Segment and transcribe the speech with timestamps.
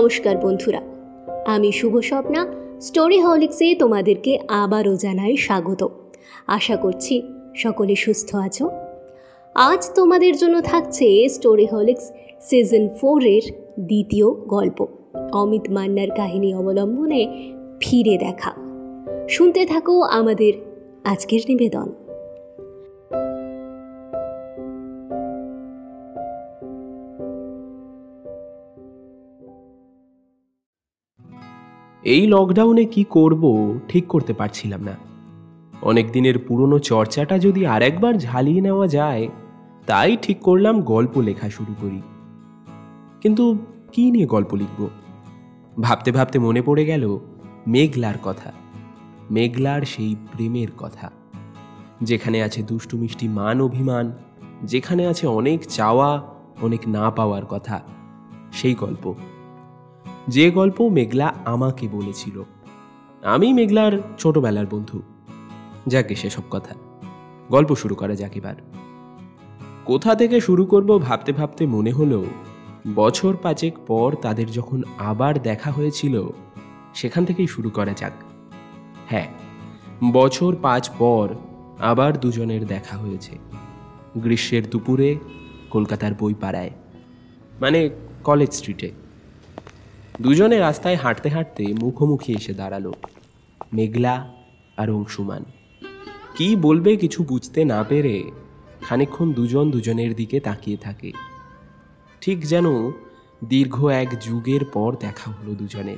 [0.00, 0.80] নমস্কার বন্ধুরা।
[1.46, 2.46] আমি শুভ স্বপ্না,
[2.80, 5.88] স্টোরি হলিক্সে তোমাদেরকে আবারও জানাই স্বাগত।
[6.46, 7.22] আশা করছি
[7.56, 8.70] সকলে সুস্থ আছো।
[9.54, 13.42] আজ তোমাদের জন্য থাকছে স্টোরি হলিক্স সিজন ফোরের
[13.80, 14.86] দ্বিতীয় গল্প,
[15.32, 18.52] অমিত মান্নার কাহিনী অবলম্বনে ফিরে দেখা।
[19.28, 20.52] শুনতে থাকো আমাদের
[21.04, 21.92] আজকের নিবেদন।
[32.02, 34.96] এই লকডাউনে কি করব ঠিক করতে পারছিলাম না।
[35.82, 39.28] অনেক দিনের পুরনো চর্চাটা যদি আরেকবার ঝালিয়ে নেওয়া যায়,
[39.86, 42.02] তাই ঠিক করলাম গল্প লেখা শুরু করি।
[43.20, 43.58] কিন্তু
[43.92, 44.88] কি নিয়ে গল্প লিখব?
[45.80, 47.18] ভাবতে ভাবতে মনে পড়ে গেল
[47.66, 48.52] মেঘলার কথা।
[49.30, 51.10] মেঘলার সেই প্রেমের কথা।
[52.02, 54.12] যেখানে আছে দুষ্টু মিষ্টি মান অভিমান,
[54.64, 56.22] যেখানে আছে অনেক চাওয়া,
[56.62, 57.80] অনেক না পাওয়ার কথা।
[58.52, 59.14] সেই গল্প।
[60.30, 62.42] যে গল্প মেঘলা আমাকে বলেছিল।
[63.22, 65.02] আমি মেঘলার ছোটবেলার বন্ধু।
[65.86, 66.74] যাকে সেসব কথা।
[67.48, 68.54] গল্প শুরু করা যাক এবার।
[69.84, 72.24] কোথা থেকে শুরু করব ভাবতে ভাবতে মনে হলো,
[72.94, 76.30] বছর পাঁচেক পর তাদের যখন আবার দেখা হয়েছিল,
[76.94, 78.12] সেখান থেকেই শুরু করা যাক।
[79.08, 79.26] হ্যাঁ
[80.12, 81.34] বছর পাঁচ পর
[81.78, 83.38] আবার দুজনের দেখা হয়েছে।
[84.16, 85.18] গ্রীষ্মের দুপুরে
[85.70, 86.70] কলকাতার বই পাড়ায়
[87.60, 87.90] মানে
[88.24, 88.99] কলেজ স্ট্রিটে।
[90.20, 92.92] দুজনে রাস্তায় হাঁটতে হাঁটতে মুখোমুখি এসে দাঁড়াল,
[93.72, 94.32] মেঘলা
[94.76, 95.44] আর অংশুমান।
[96.34, 98.30] কি বলবে কিছু বুঝতে না পেরে
[98.82, 101.12] খানিক্ষণ দুজন দুজনের দিকে তাকিয়ে থাকে।
[102.20, 102.66] ঠিক যেন
[103.44, 105.96] দীর্ঘ এক যুগের পর দেখা হলো দুজনের।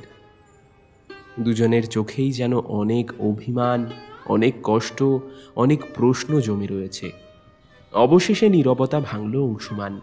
[1.39, 3.85] দুজনের চোখেই যেন অনেক অভিমান,
[4.25, 5.03] অনেক কষ্ট,
[5.55, 7.11] অনেক প্রশ্ন জমে রয়েছে।
[7.93, 9.99] অবশেষে নীরবতা ভাঙল অংশুমান।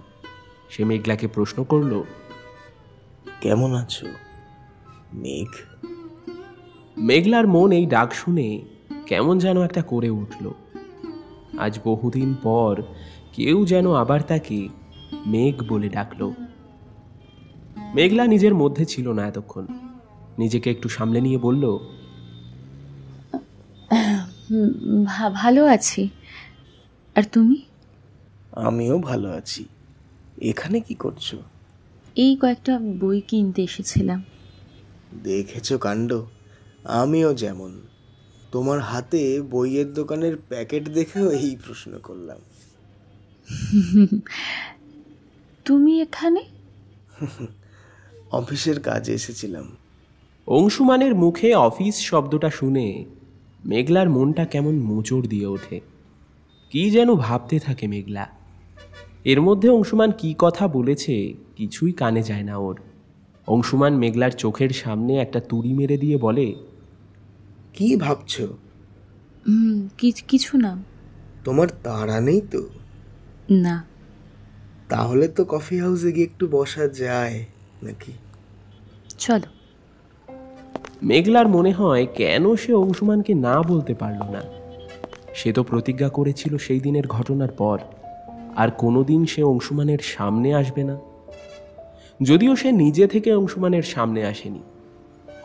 [0.71, 2.03] সে মেঘলাকে প্রশ্ন করল
[3.41, 4.07] কেমন আছো?
[5.13, 5.49] মেঘ?
[6.99, 8.63] মেঘলার মন এই ডাক শুনে
[9.07, 10.53] কেমন যেন একটা করে উঠল।
[11.59, 12.83] আজ বহুদিন পর
[13.33, 14.69] কেউ যেন আবার তাকে
[15.27, 16.33] মেঘ বলে ডাকলো।
[17.95, 19.67] মেঘলা নিজের মধ্যে ছিল না এতক্ষণ।
[20.39, 21.79] নিজেকে একটু সামলে নিয়ে বলল
[25.05, 26.09] ভা- ভালো আছি।
[27.15, 27.63] আর তুমি?
[28.53, 29.65] আমিও ভালো আছি।
[30.43, 31.35] এখানে কি করছ?
[32.21, 34.23] এই কয়েকটা বই কিনতে এসেছিলাম।
[35.23, 36.23] দেখেছ কাণ্ড?
[36.85, 37.81] আমিও যেমন।
[38.53, 42.39] তোমার হাতে বইয়ের দোকানের প্যাকেট দেখেও এই প্রশ্ন করলাম।
[45.65, 46.45] তুমি এখানে?
[48.33, 49.77] অফিসের কাজে এসেছিলাম।
[50.47, 53.05] অংশুমানের মুখে অফিস শব্দটা শুনে
[53.65, 55.81] মেঘলার মনটা কেমন মোচড় দিয়ে ওঠে।
[56.71, 58.29] কি যেন ভাবতে থাকে মেঘলা।
[59.25, 62.81] এর মধ্যে অংশুমান কি কথা বলেছে কিছুই কানে যায় না ওর।
[63.47, 66.55] অংশুমান মেঘলার চোখের সামনে একটা তুড়ি মেরে দিয়ে বলে
[67.73, 68.41] কি ভাবছ?
[68.41, 70.83] হুম, কি- কিছু না।
[71.45, 72.63] তোমার তাড়া নেই তো?
[73.51, 73.85] না।
[74.89, 77.45] তাহলে তো কফি হাউসে গিয়ে একটু বসা যায়
[77.83, 78.13] নাকি?
[79.19, 79.49] চলো।
[81.03, 84.43] মেঘলার মনে হয় কেন সে অংশুমানকে না বলতে পারল না।
[85.35, 87.79] সে তো প্রতিজ্ঞা করেছিল সেই দিনের ঘটনার পর
[88.57, 91.10] আর কোনোদিন সে অংশুমানের সামনে আসবে না।
[92.23, 94.63] যদিও সে নিজে থেকে অংশুমানের সামনে আসেনি।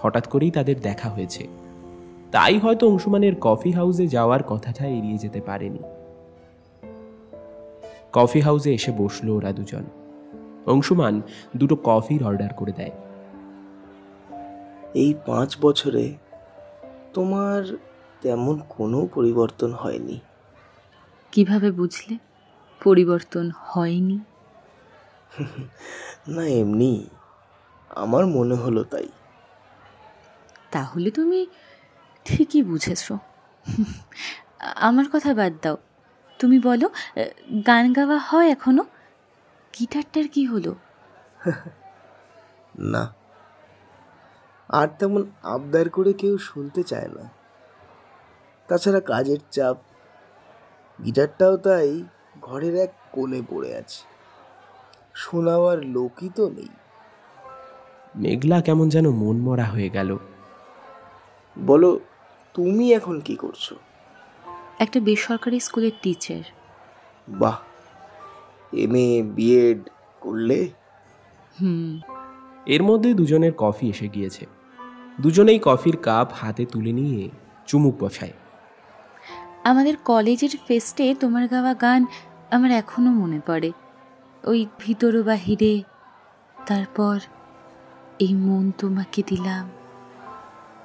[0.02, 1.48] হঠাৎ করেই তাদের দেখা হয়েছে।
[2.32, 5.80] তাই হয়তো অংশুমানের কফি হাউসে যাওয়ার কথাটা এড়িয়ে যেতে পারেনি।
[8.14, 9.84] কফি হাউসে এসে বসল ওরা দুজন।
[10.66, 11.22] অংশুমান
[11.58, 12.92] দুটো কফির অর্ডার করে দেয়।
[14.94, 16.14] এই পাঁচ বছরে
[17.14, 17.78] তোমার
[18.22, 20.20] তেমন কোনো পরিবর্তন হয়নি।
[21.32, 22.18] কীভাবে বুঝলে?
[22.84, 24.20] পরিবর্তন হয়নি।
[26.28, 27.10] না এমনি।
[27.90, 29.10] আমার মনে হলো তাই।
[30.72, 31.48] তাহলে তুমি
[32.26, 33.12] ঠিকই বুঝেছ।
[34.76, 35.78] আমার কথা বাদ দাও।
[36.40, 36.90] তুমি বলো
[37.68, 38.84] গান গাওয়া হয় এখনও?
[39.80, 40.76] গিটারটার কি হলো?
[42.80, 43.14] না।
[44.70, 47.30] আর তেমন আবদার করে কেউ শুনতে চায় না।
[48.68, 49.78] তাছাড়া কাজের চাপ।
[51.06, 52.04] গিটারটাও তাই
[52.42, 54.15] ঘরের এক কোণে পড়ে আছে।
[55.16, 56.68] শোনাবার লোকই তো নেই।
[58.16, 60.18] মেঘলা কেমন যেন মন মরা হয়ে গেল।
[61.66, 62.00] বলো
[62.54, 63.74] তুমি এখন কি করছ?
[64.80, 66.42] একটা বেসরকারি স্কুলের টিচার
[67.30, 67.58] বাহ
[68.74, 69.90] এম এ বিএড
[70.20, 70.70] করলে?
[71.62, 72.00] হুম।
[72.66, 74.46] এর মধ্যে দুজনের কফি এসে গিয়েছে।
[75.22, 77.30] দুজনেই কফির কাপ হাতে তুলে নিয়ে
[77.68, 78.34] চুমুক বসায়।
[79.64, 82.06] আমাদের কলেজের ফেস্টে তোমার গাওয়া গান
[82.52, 83.72] আমার এখনও মনে পড়ে।
[84.46, 85.84] ওই ভিতর বাহিরে।
[86.68, 87.20] তারপর
[88.20, 89.70] এই মন তোমাকে দিলাম।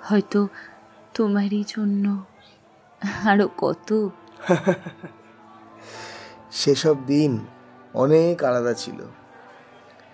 [0.03, 0.49] হয়তো
[1.15, 2.25] তোমারই জন্য
[3.25, 4.09] আরও কত।
[6.51, 7.39] সেসব দিন
[7.95, 8.99] অনেক আলাদা ছিল।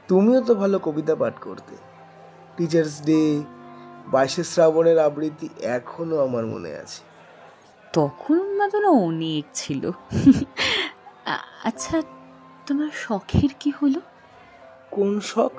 [0.08, 1.76] তুমিও তো ভালো কবিতা পাঠ করতে।
[2.56, 3.42] টিচার্স ডে
[4.06, 7.02] বাইশে শ্রাবণের আবৃত্তি এখনও আমার মনে আছে।
[7.92, 9.90] তখন উন্মাদনা অনেক ছিল।
[11.64, 12.02] আচ্ছা
[12.66, 14.00] তোমার শখের কি হলো?
[14.90, 15.52] কোন শখ?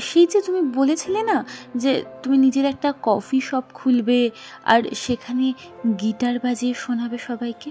[0.00, 1.44] সেই যে তুমি বলেছিলে না
[1.76, 4.30] যে তুমি নিজের একটা কফি শপ খুলবে
[4.64, 5.52] আর সেখানে
[6.00, 7.70] গিটার বাজিয়ে শোনাবে সবাইকে?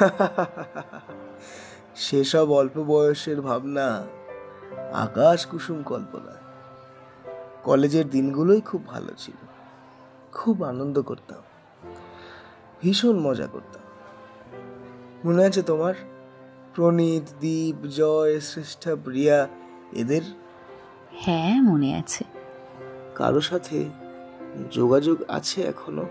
[1.96, 4.04] সেসব অল্প বয়সের ভাবনা
[4.92, 6.32] আকাশ কুসুম কল্পনা
[7.62, 9.34] কলেজের দিনগুলোই খুব ভালো ছিল।
[10.32, 11.42] খুব আনন্দ করতাম।
[12.82, 13.82] ভীষণ মজা করতাম।
[15.24, 15.94] মনে আছে তোমার?
[16.74, 19.48] প্রণীত দীপ জয় শ্রেষ্ঠা প্রিয়া
[19.92, 20.22] এদের
[21.12, 22.24] হ্যাঁ মনে আছে।
[23.14, 23.84] কারও সাথে
[24.70, 26.06] যোগাযোগ আছে এখনও?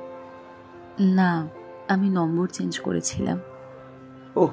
[0.99, 1.47] না
[1.87, 3.39] আমি নম্বর চেঞ্জ করেছিলাম।
[4.35, 4.47] ও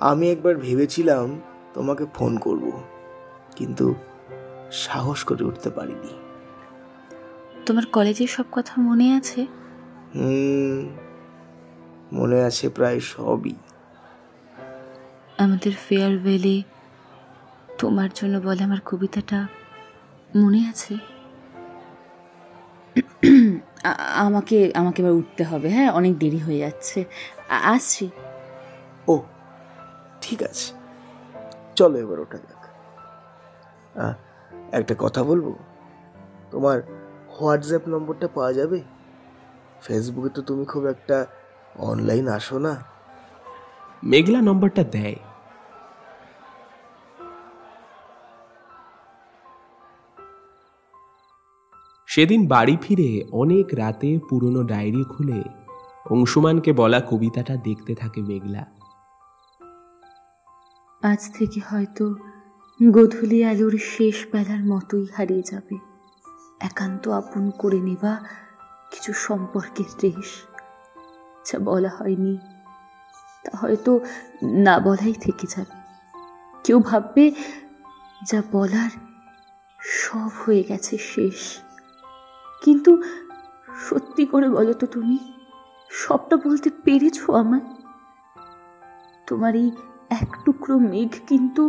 [0.00, 1.40] আমি একবার ভেবেছিলাম
[1.74, 2.72] তোমাকে ফোন করব
[3.56, 3.94] কিন্তু
[4.72, 6.12] সাহস করে উঠতে পারিনি।
[7.66, 9.46] তোমার কলেজের সব কথা মনে আছে?
[10.14, 10.88] হুম
[12.12, 13.54] মনে আছে প্রায় সবই।
[15.38, 16.62] আমাদের ফেয়ারওয়েলে
[17.78, 19.46] তোমার জন্য বলে আমার কবিতাটা
[20.36, 20.94] মনে আছে?
[24.14, 25.90] আমাকে আমাকে এবার উঠতে হবে হ্যাঁ?
[25.90, 27.04] অনেক দেরি হয়ে যাচ্ছে।
[27.48, 28.10] আসছি।
[29.08, 29.22] ও
[30.20, 30.74] ঠিক আছে।
[31.76, 32.62] চলো এবার ওঠা যাক
[34.72, 35.56] একটা কথা বলব?
[36.50, 36.82] তোমার
[37.40, 38.80] হোয়াটসঅ্যাপ নম্বরটা পাওয়া যাবে?
[39.82, 41.26] ফেসবুকে তো তুমি খুব একটা
[41.78, 42.76] অনলাইন আসো না।
[44.04, 45.16] মেঘলা নম্বরটা দেয়।
[52.18, 55.42] সেদিন বাড়ি ফিরে অনেক রাতে পুরনো ডায়েরি খুলে
[56.10, 58.66] অংশুমানকে বলা কবিতাটা দেখতে থাকে মেঘলা।
[61.02, 62.14] আজ থেকে হয়তো
[62.92, 65.78] গধূলি আলোর শেষ বেলার মতোই হারিয়ে যাবে।
[66.60, 68.24] একান্ত আপন করে নেবা
[68.90, 70.42] কিছু সম্পর্কের রেশ।
[71.52, 72.38] যা বলা হয়নি,
[73.44, 74.00] তা হয়তো
[74.42, 75.78] না বলাই থেকে যাবে।
[76.64, 77.32] কেউ ভাববে
[78.26, 78.90] যা বলার
[79.80, 81.58] সব হয়ে গেছে শেষ।
[82.62, 83.02] কিন্তু
[83.88, 85.18] সত্যি করে বলো তো তুমি,
[85.90, 87.66] সবটা বলতে পেরেছ আমায়?
[89.26, 89.70] তোমার এই
[90.10, 91.62] এক টুকরো মেঘ কিন্তু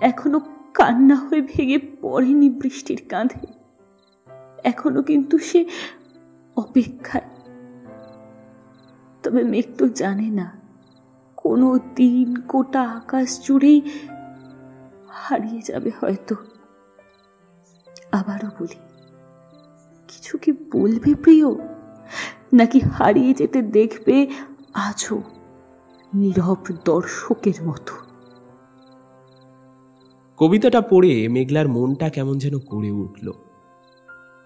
[0.00, 0.40] এখনও
[0.74, 3.46] কান্না হয়ে ভেঙে পড়েনি বৃষ্টির কাঁধে।
[4.64, 5.60] এখনও কিন্তু সে
[6.56, 7.28] অপেক্ষায়।
[9.22, 10.46] তবে মেঘ তো জানে না,
[11.36, 13.78] কোনো দিন গোটা আকাশ জুড়েই
[15.08, 16.34] হারিয়ে যাবে হয়তো।
[18.12, 18.78] আবারও বলি
[20.12, 21.46] কিছু কি বলবে প্রিয়?
[22.52, 24.26] নাকি হারিয়ে যেতে দেখবে
[24.74, 25.22] আজও
[26.14, 27.94] নীরব দর্শকের মতো?
[30.36, 33.32] কবিতাটা পড়ে মেঘলার মনটা কেমন যেন করে উঠল।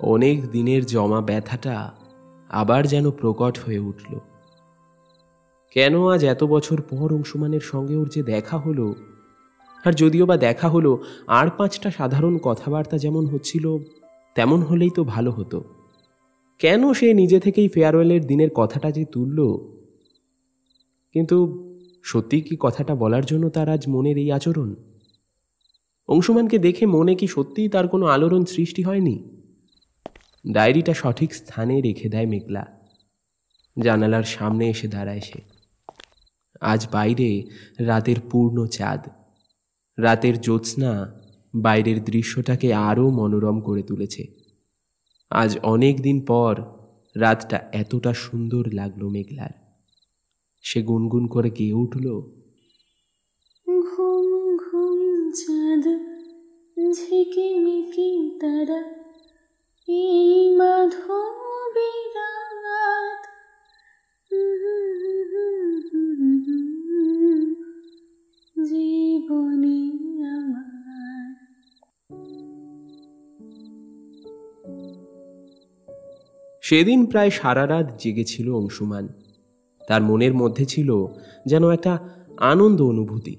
[0.00, 1.92] অনেক দিনের জমা ব্যথাটা
[2.48, 4.18] আবার যেন প্রকট হয়ে উঠল।
[5.74, 8.94] কেন আজ এত বছর পর অংশুমানের সঙ্গে ওর যে দেখা হলো?
[9.84, 13.78] আর যদিও বা দেখা হলো, আর পাঁচটা সাধারণ কথাবার্তা যেমন হচ্ছিল
[14.36, 15.64] তেমন হলেই তো ভালো হতো।
[16.58, 19.56] কেন সে নিজে থেকেই ফেয়ারওয়েলের দিনের কথাটা যে তুলল?
[21.12, 21.64] কিন্তু
[22.04, 24.74] সত্যি কি কথাটা বলার জন্য তার আজ মনের এই আচরণ?
[26.08, 29.42] অংশুমানকে দেখে মনে কি সত্যিই তার কোনো আলোড়ন সৃষ্টি হয়নি?
[30.52, 32.66] ডায়েরিটা সঠিক স্থানে রেখে দেয় মেঘলা।
[33.82, 35.40] জানালার সামনে এসে দাঁড়ায় সে।
[36.60, 37.44] আজ বাইরে
[37.78, 39.00] রাতের পূর্ণ চাঁদ।
[39.98, 41.20] রাতের জ্যোৎস্না
[41.62, 44.26] বাইরের দৃশ্যটাকে আরও মনোরম করে তুলেছে।
[45.30, 46.62] আজ অনেক দিন পর
[47.16, 49.50] রাতটা এতটা সুন্দর লাগল মেঘলার।
[50.62, 52.20] সে গুনগুন করে গেয়ে উঠল।
[53.66, 55.32] ঘুম ঘুম
[56.92, 58.94] ঝিকিমিকি তারা,
[59.88, 60.36] এই
[68.68, 69.76] জীবনে
[70.30, 70.75] আমার
[76.62, 79.08] সেদিন প্রায় সারা রাত জেগেছিল অংশুমান।
[79.88, 81.06] তার মনের মধ্যে ছিল
[81.46, 81.98] যেন একটা
[82.36, 83.36] আনন্দ অনুভূতি।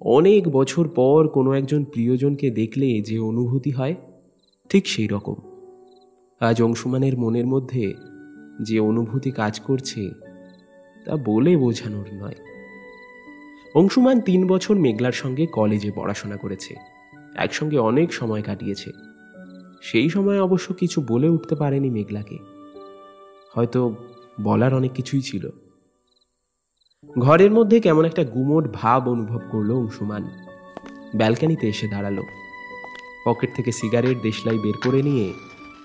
[0.00, 3.94] অনেক বছর পর কোনো একজন প্রিয়জনকে দেখলে যে অনুভূতি হয়,
[4.68, 5.34] ঠিক সেই রকম।
[6.40, 7.94] আজ অংশুমানের মনের মধ্যে
[8.62, 10.10] যে অনুভূতি কাজ করছে,
[11.04, 12.34] তা বলে বোঝানোর নয়।
[13.74, 16.95] অংশুমান তিন বছর মেঘলার সঙ্গে কলেজে পড়াশোনা করেছে।
[17.36, 18.92] একসঙ্গে অনেক সময় কাটিয়েছে।
[19.82, 22.38] সেই সময় অবশ্য কিছু বলে উঠতে পারেনি মেঘলাকে।
[23.54, 23.94] হয়তো
[24.42, 25.48] বলার অনেক কিছুই ছিল।
[27.18, 30.30] ঘরের মধ্যে কেমন একটা গুমোট ভাব অনুভব করল অংশুমান।
[31.16, 32.22] ব্যালকানিতে এসে দাঁড়াল।
[33.26, 35.32] পকেট থেকে সিগারেট দেশলাই বের করে নিয়ে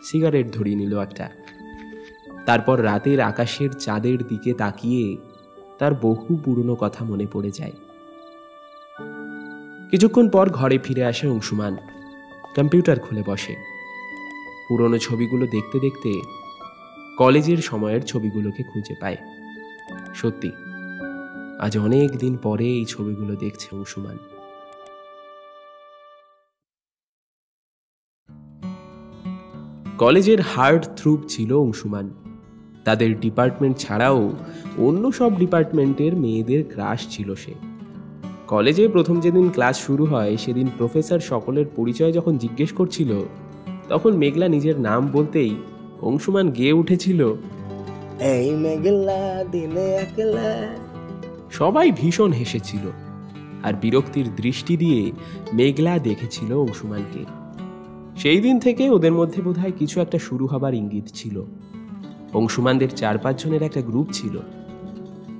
[0.04, 1.30] সিগারেট ধরিয়ে নিল একটা।
[2.46, 5.18] তারপর রাতের আকাশের চাঁদের দিকে তাকিয়ে
[5.80, 7.72] তার বহু পুরনো কথা মনে পড়ে যায়।
[9.92, 11.76] কিছুক্ষণ পর ঘরে ফিরে আসে অংশুমান।
[12.56, 13.56] কম্পিউটার খুলে বসে।
[14.70, 16.22] পুরনো ছবিগুলো দেখতে দেখতে
[17.18, 19.18] কলেজের সময়ের ছবিগুলোকে খুঁজে পায়।
[20.16, 20.52] সত্যি,
[21.60, 24.18] আজ অনেক দিন পরে এই ছবিগুলো দেখছে অংশুমান।
[29.98, 32.10] কলেজের হার্ড থ্রুপ ছিল অংশুমান।
[32.86, 34.34] তাদের ডিপার্টমেন্ট ছাড়াও
[34.78, 37.71] অন্য সব ডিপার্টমেন্টের মেয়েদের ক্রাশ ছিল সে।
[38.52, 43.20] কলেজে প্রথম যেদিন ক্লাস শুরু হয় সেদিন প্রফেসর সকলের পরিচয় যখন জিজ্ঞেস করছিল
[43.90, 45.56] তখন মেঘলা নিজের নাম বলতেই
[46.02, 47.34] অংশুমান গেয়ে উঠেছিল।
[48.20, 50.76] এই মেঘলা দিনে একলা।
[51.52, 52.92] সবাই ভীষণ হেসেছিল
[53.64, 55.12] আর বিরক্তির দৃষ্টি দিয়ে
[55.54, 57.26] মেঘলা দেখেছিল অংশুমানকে।
[58.18, 61.44] সেই দিন থেকে ওদের মধ্যে বোধহয় কিছু একটা শুরু হবার ইঙ্গিত ছিল।
[62.34, 64.40] অংশুমানদের চার পাঁচজনের একটা গ্রুপ ছিল।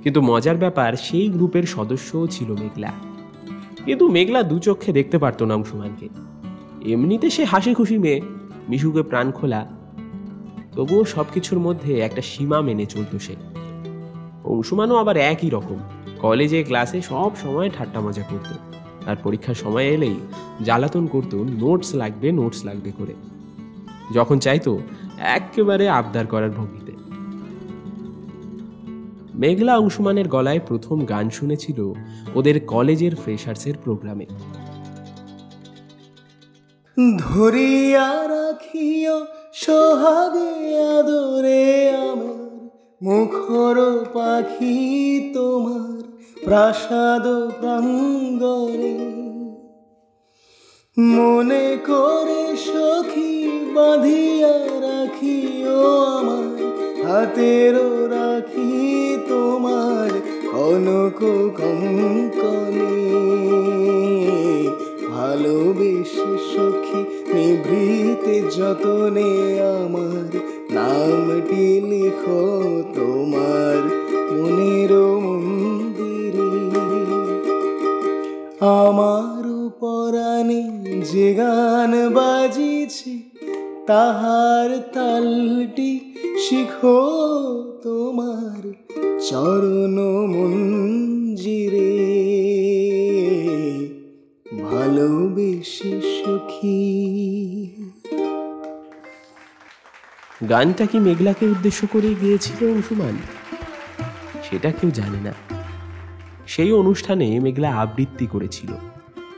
[0.02, 2.92] কিন্তু মজার ব্যাপার, সেই গ্রুপের সদস্যও ছিল মেঘলা।
[3.84, 6.08] কিন্তু মেঘলা দু চক্ষে দেখতে পারতো না অংশুমানকে।
[6.92, 8.20] এমনিতে সে হাসি খুশি মেয়ে,
[8.68, 9.68] মিশুকে প্রাণ খোলা।
[10.72, 13.36] তবুও সব কিছুর মধ্যে একটা সীমা মেনে চলতো সে।
[14.44, 15.76] অংশুমানও আবার একই রকম।
[16.18, 18.56] কলেজে, ক্লাসে সব সময় ঠাট্টা মজা করত।
[19.08, 20.14] আর পরীক্ষার সময় এলেই
[20.64, 23.14] জ্বালাতন করতো, নোটস লাগবে নোটস লাগবে করে।
[24.14, 24.78] যখন চাইতো,
[25.18, 26.91] একেবারে আবদার করার ভঙ্গিতে।
[29.42, 31.78] মেঘলা অংশুমানের গলায় প্রথম গান শুনেছিল
[32.34, 34.26] ওদের কলেজের ফ্রেশার্সের প্রোগ্রামে।
[37.18, 39.16] ধরিয়া রাখিও
[39.54, 40.52] সোহাগে
[40.92, 41.64] আদরে
[42.10, 42.50] আমার,
[43.02, 43.76] মুখর
[44.14, 44.78] পাখি
[45.34, 45.98] তোমার
[46.44, 47.24] প্রাসাদ
[47.60, 48.96] প্রাঙ্গরে
[50.98, 53.34] মনে করে সখী
[53.74, 54.54] বাঁধিয়া
[54.86, 55.80] রাখিও
[56.18, 56.56] আমার,
[57.04, 59.01] হাতেরও রাখি
[59.32, 60.10] তোমার
[60.52, 61.20] কনক
[61.58, 62.96] কঙ্কনে।
[65.12, 67.00] ভালোবেসে সখী
[67.34, 69.30] নিভৃতে যতনে
[69.78, 70.30] আমার
[70.76, 72.42] নামটি লিখো
[72.96, 73.80] তোমার
[74.30, 74.92] মনের
[75.24, 76.52] মন্দিরে।
[78.80, 79.44] আমার
[79.80, 80.62] পরাণে
[81.10, 83.31] যে গান বাজিছে
[83.86, 86.14] তাহার তালটি
[86.48, 87.00] শিখো
[87.82, 88.72] তোমার
[89.20, 91.92] চরণ মঞ্জিরে।
[94.62, 97.02] ভালোবেসে সুখী।
[100.48, 103.16] গানটা কি মেঘলাকে উদ্দেশ্য করে গিয়েছিল অংশুমান
[104.50, 105.34] সেটা কেউ জানে না।
[106.46, 108.70] সেই অনুষ্ঠানে মেঘলা আবৃত্তি করেছিল।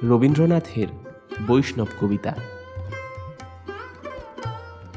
[0.08, 0.86] রবীন্দ্রনাথের
[1.48, 2.53] বৈষ্ণব কবিতা।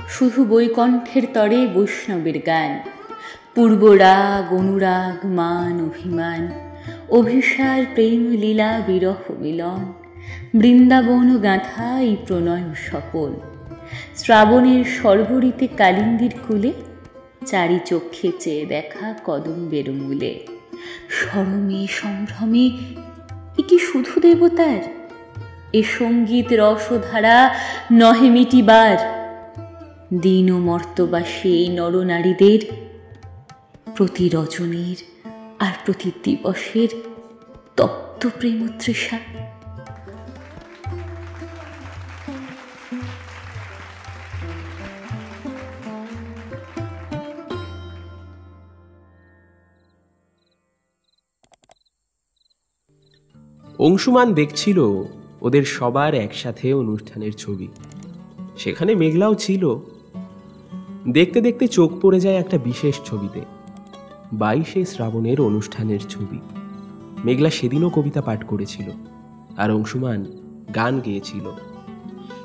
[0.08, 2.80] শুধু বৈকণ্ঠের তরে বৈষ্ণবের গান।
[3.56, 6.52] পূর্বরাগ অনুরাগ, মান, অভিমান,
[7.10, 9.94] অভিসার, প্রেম, লীলা, বিরহ, মিলন,
[10.56, 13.34] বৃন্দাবন গাঁথা এই প্রণয় সফল
[14.16, 16.72] শ্রাবণের সর্বরীতে কালিন্দির কুলে
[17.46, 20.40] চারি চক্ষে চেয়ে দেখা কদম বেরমূলে
[21.10, 22.66] সরমে সম্ভ্রমে,
[23.58, 24.82] এ কি শুধু দেবতার?
[25.74, 27.56] এ সংগীত রসধারা
[27.92, 29.17] নহে মিটিবার।
[30.14, 32.60] দিন ও মর্তবাসী এই নরনারীদের
[33.96, 35.04] প্রতি রজনীর
[35.60, 36.88] আর প্রতি দিবসের
[37.76, 39.20] তপ্ত প্রেমতৃষা।
[53.80, 54.80] অংশুমান দেখছিল
[55.42, 57.68] ওদের সবার একসাথে অনুষ্ঠানের ছবি।
[58.58, 59.97] সেখানে মেঘলাও ছিল।
[61.10, 63.42] দেখতে দেখতে চোখ পড়ে যায় একটা বিশেষ ছবিতে।
[64.34, 66.40] বাইশে শ্রাবণের অনুষ্ঠানের ছবি।
[67.26, 68.92] মেঘলা সেদিনও কবিতা পাঠ করেছিল
[69.58, 70.26] আর অংশুমান
[70.76, 71.52] গান গেয়েছিল।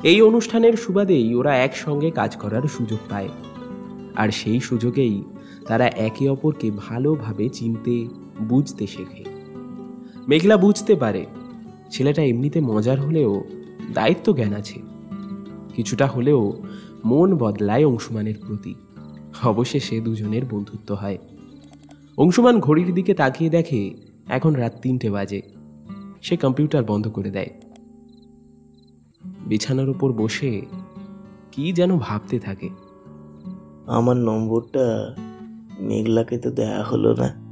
[0.03, 3.29] এই অনুষ্ঠানের সুবাদেই ওরা একসঙ্গে কাজ করার সুযোগ পায়।
[4.17, 5.23] আর সেই সুযোগেই
[5.67, 8.09] তারা একে অপরকে ভালোভাবে চিনতে,
[8.43, 9.25] বুঝতে শেখে।
[10.29, 11.27] মেঘলা বুঝতে পারে,
[11.91, 13.45] ছেলেটা এমনিতে মজার হলেও
[13.95, 14.81] দায়িত্ব জ্ঞান আছে।
[15.75, 16.53] কিছুটা হলেও
[17.05, 18.75] মন বদলায় অংশুমানের প্রতি
[19.45, 21.19] অবশেষে দুজনের বন্ধুত্ব হয়।
[22.19, 23.95] অংশুমান ঘড়ির দিকে তাকিয়ে দেখে
[24.29, 25.43] এখন রাত তিনটে বাজে।
[26.23, 27.51] সে কম্পিউটার বন্ধ করে দেয়।
[29.47, 30.63] বিছানার উপর বসে
[31.53, 32.69] কি যেন ভাবতে থাকে।
[33.87, 35.15] আমার নম্বরটা
[35.81, 37.43] মেঘলাকে তো দেয়া হলো না।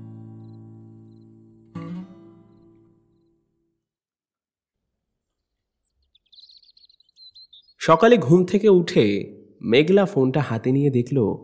[7.78, 11.35] সকালে ঘুম থেকে উঠে মেঘলা ফোনটা হাতে নিয়ে দেখল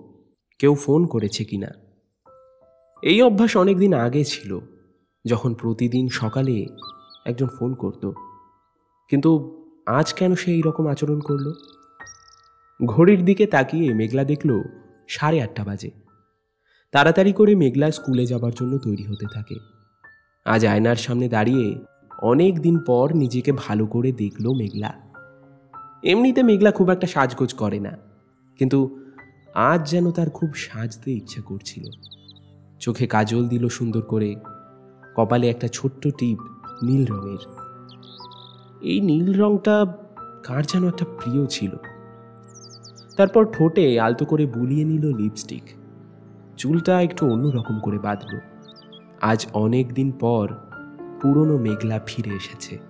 [0.59, 1.71] কেউ ফোন করেছে কিনা।
[3.03, 4.59] এই অভ্যাস অনেকদিন আগে ছিল,
[5.25, 6.67] যখন প্রতিদিন সকালে
[7.27, 8.11] একজন ফোন করত।
[9.09, 11.53] কিন্তু আজ কেন সে এই রকম আচরণ করল?
[12.85, 14.63] ঘড়ির দিকে তাকিয়ে মেঘলা দেখল
[15.09, 15.91] সাড়ে আটটা বাজে।
[16.93, 19.55] তাড়াতাড়ি করে মেঘলা স্কুলে যাবার জন্য তৈরি হতে থাকে।
[20.45, 21.79] আজ আয়নার সামনে দাঁড়িয়ে
[22.19, 25.07] অনেক দিন পর নিজেকে ভালো করে দেখল মেঘলা।
[26.03, 28.06] এমনিতে মেঘলা খুব একটা সাজগোজ করে না।
[28.59, 28.99] কিন্তু
[29.55, 31.85] আজ যেন তার খুব সাজতে ইচ্ছা করছিল।
[32.81, 34.35] চোখে কাজল দিল সুন্দর করে,
[35.17, 36.39] কপালে একটা ছোট্ট টিপ
[36.83, 37.39] নীল রঙের।
[38.83, 39.87] এই নীল রংটা
[40.45, 41.71] কার যেন একটা প্রিয় ছিল।
[43.17, 45.63] তারপর ঠোঁটে আলতো করে বুলিয়ে নিল লিপস্টিক।
[46.57, 48.39] চুলটা একটু অন্যরকম করে বাঁধল।
[49.21, 50.49] আজ অনেক দিন পর
[51.23, 52.86] পুরনো মেঘলা ফিরে এসেছে।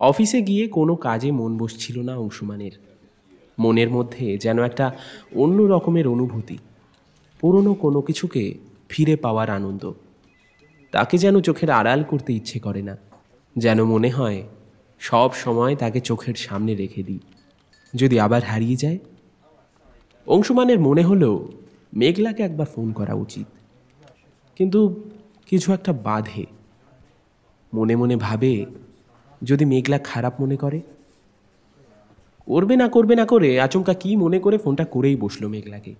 [0.00, 2.74] অফিসে গিয়ে কোনো কাজে মন বসছিল না অংশুমানের।
[3.58, 4.86] মনের মধ্যে যেন একটা
[5.34, 6.58] অন্য রকমের অনুভূতি,
[7.40, 8.42] পুরনো কোনো কিছুকে
[8.88, 9.82] ফিরে পাওয়ার আনন্দ।
[10.92, 12.94] তাকে যেন চোখের আড়াল করতে ইচ্ছে করে না,
[13.56, 14.40] যেন মনে হয়
[15.00, 17.22] সব সময় তাকে চোখের সামনে রেখে দিই,
[17.94, 18.98] যদি আবার হারিয়ে যায়।
[20.26, 21.30] অংশুমানের মনে হলো
[21.92, 23.48] মেঘলাকে একবার ফোন করা উচিত,
[24.56, 24.80] কিন্তু
[25.46, 26.44] কিছু একটা বাধে।
[27.72, 28.52] মনে মনে ভাবে
[29.44, 30.80] যদি মেঘলা খারাপ মনে করে?
[32.46, 35.94] করবে না করবে না করে আচমকা কি মনে করে ফোনটা করেই বসল মেঘলাকে।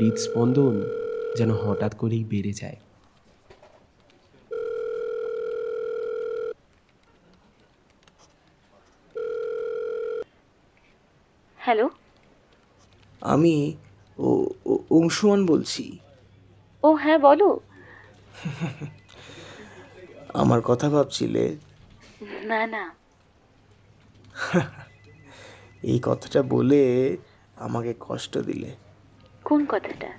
[0.00, 0.90] হৃদস্পন্দন
[1.36, 2.76] যেন হঠাৎ করেই বেড়ে যায়।
[11.58, 11.90] হ্যালো?
[13.20, 13.76] আমি
[14.90, 15.98] অংশুমান বলছি।
[16.82, 17.60] ও হ্যাঁ বলো।
[20.34, 21.56] আমার কথা ভাবছিলে
[22.20, 22.94] না না।
[25.82, 27.16] এই কথাটা বলে
[27.56, 28.76] আমাকে কষ্ট দিলে।
[29.44, 30.10] কোন কথাটা?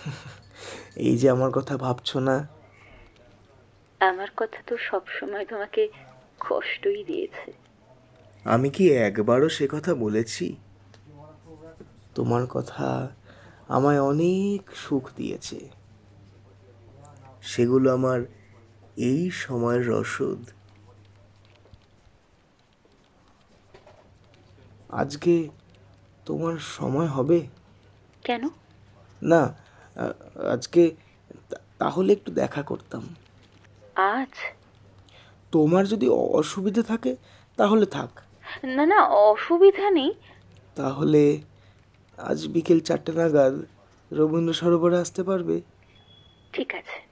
[0.96, 2.48] এই যে আমার কথা ভাবছ না?
[4.00, 5.88] আমার কথা তো সব সময় তোমাকে
[6.40, 7.52] কষ্টই দিয়েছে।
[8.44, 10.56] আমি কি একবারও সে কথা বলেছি?
[12.14, 13.08] তোমার কথা
[13.68, 15.68] আমায় অনেক সুখ দিয়েছে।
[17.42, 18.20] সেগুলো আমার
[18.96, 20.59] এই সময়ের রসদ।
[24.92, 25.48] আজকে
[26.24, 27.46] তোমার সময় হবে?
[28.24, 28.48] কেন?
[29.22, 29.54] না
[30.52, 30.90] আজকে
[31.78, 33.14] তাহলে একটু দেখা করতাম।
[33.94, 34.28] আজ?
[35.52, 37.16] তোমার যদি অসুবিধে থাকে
[37.56, 38.20] তাহলে থাক।
[38.64, 40.14] না না অসুবিধা নেই।
[40.74, 41.40] তাহলে
[42.18, 43.54] আজ বিকেল চারটে নাগাদ
[44.12, 45.60] রবীন্দ্র সরোবরে আসতে পারবে?
[46.52, 47.09] ঠিক আছে।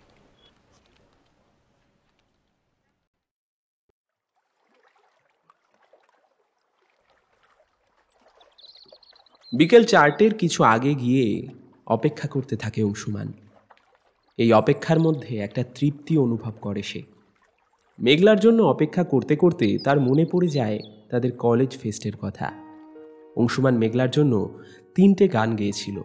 [9.57, 11.47] বিকেল চারটের কিছু আগে গিয়ে
[11.87, 13.33] অপেক্ষা করতে থাকে অংশুমান।
[14.37, 17.03] এই অপেক্ষার মধ্যে একটা তৃপ্তি অনুভব করে সে।
[17.99, 20.79] মেঘলার জন্য অপেক্ষা করতে করতে তার মনে পড়ে যায়
[21.11, 22.53] তাদের কলেজ ফেস্টের কথা।
[23.37, 24.59] অংশুমান মেঘলার জন্য
[24.95, 26.01] তিনটে গান গেয়েছিল।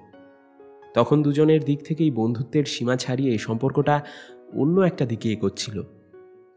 [0.94, 4.02] তখন দুজনের দিক থেকেই বন্ধুত্বের সীমা ছাড়িয়ে সম্পর্কটা
[4.54, 5.84] অন্য একটা দিকে এগোচ্ছিল।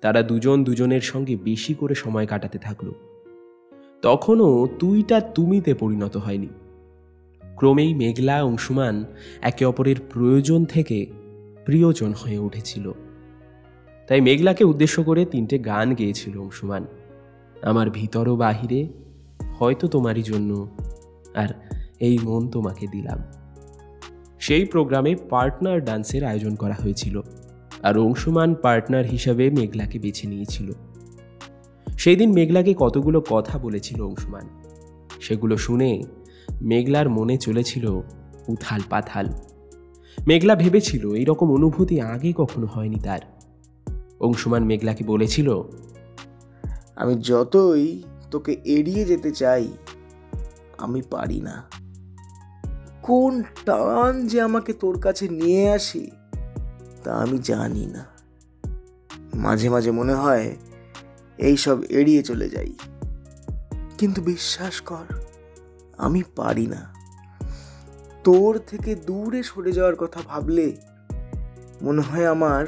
[0.00, 2.92] তারা দুজন দুজনের সঙ্গে বেশি করে সময় কাটাতে থাকল।
[4.02, 6.48] তখনও তুইটা তুমিতে পরিণত হয়নি।
[7.56, 9.04] ক্রমেই মেঘলা অংশুমান
[9.42, 11.06] একে অপরের প্রয়োজন থেকে
[11.64, 12.92] প্রিয়জন হয়ে উঠেছিল।
[14.08, 16.86] তাই মেঘলাকে উদ্দেশ্য করে তিনটে গান গেয়েছিল অংশুমান।
[17.62, 18.88] আমার ভিতর বাহিরে
[19.58, 20.68] হয়তো তোমারই জন্য,
[21.34, 21.48] আর
[22.00, 23.18] এই মন তোমাকে দিলাম।
[24.38, 27.20] সেই প্রোগ্রামে পার্টনার ডান্সের আয়োজন করা হয়েছিল,
[27.82, 30.72] আর অংশুমান পার্টনার হিসাবে মেঘলাকে বেছে নিয়েছিল।
[31.98, 34.48] সেই দিন মেঘলাকে কতগুলো কথা বলেছিল অংশুমান।
[35.20, 36.02] সেগুলো শুনে
[36.62, 38.00] মেঘলার মনে চলেছিল
[38.48, 39.26] উথাল পাথাল।
[40.26, 43.20] মেঘলা ভেবেছিল এইরকম অনুভূতি আগে কখনো হয়নি তার।
[44.20, 45.62] অংশুমান মেঘলাকে বলেছিল,
[46.96, 49.68] আমি যতই তোকে এড়িয়ে যেতে চাই,
[50.78, 51.62] আমি পারি না।
[53.02, 56.10] কোন টান যে আমাকে তোর কাছে নিয়ে আসি,
[57.04, 58.06] তা আমি জানি না।
[59.34, 60.56] মাঝে মাঝে মনে হয়
[61.38, 62.72] এই সব এড়িয়ে চলে যাই।
[63.98, 65.06] কিন্তু বিশ্বাস কর
[65.98, 66.94] আমি পারি না।
[68.24, 70.76] তোর থেকে দূরে সরে যাওয়ার কথা ভাবলে
[71.82, 72.66] মনে হয় আমার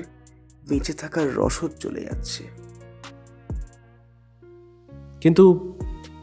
[0.68, 2.44] বেঁচে থাকার রসদ চলে যাচ্ছে।
[5.20, 5.78] কিন্তু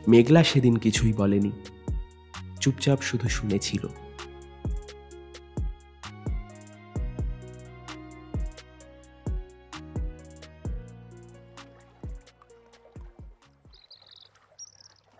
[0.07, 1.51] মেঘলা সেদিন কিছুই বলেনি
[2.61, 3.87] চুপচাপ শুধু শুনেছিল।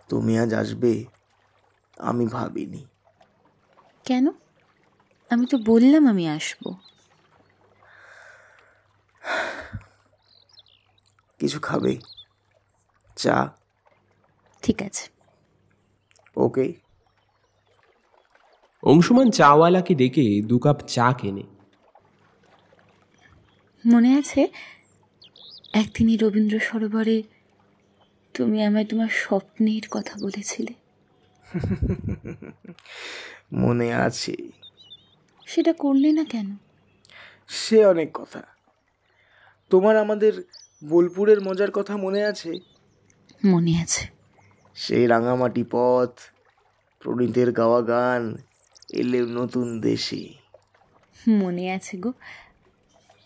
[0.08, 1.04] তুমি আজ আসবে
[1.98, 2.86] আমি ভাবিনি।
[4.04, 4.28] কেন?
[5.30, 6.74] আমি তো বললাম আমি আসব।
[11.38, 11.98] কিছু খাবে?
[13.16, 13.48] চা?
[14.62, 15.08] ঠিক আছে।
[16.36, 16.74] ওকে।
[18.82, 21.42] অংশুমান চাওয়ালাকে ডেকে দু কাপ চা কেনে।
[23.86, 24.48] মনে আছে
[25.72, 27.22] একদিনই রবীন্দ্র সরোবরে
[28.34, 30.85] তুমি আমায় তোমার স্বপ্নের কথা বলেছিলে।
[33.52, 34.36] মনে আছে।
[35.46, 36.56] সেটা করলে না কেন?
[37.48, 38.42] সে অনেক কথা।
[39.70, 40.42] তোমার আমাদের
[40.84, 42.52] বোলপুরের মজার কথা মনে আছে?
[43.44, 44.06] মনে আছে।
[44.74, 46.10] সেই রাঙামাটি পথ
[46.98, 48.36] প্রণীতের গাওয়া গান
[48.92, 50.34] এলে নতুন দেশে।
[51.28, 52.12] মনে আছে গো।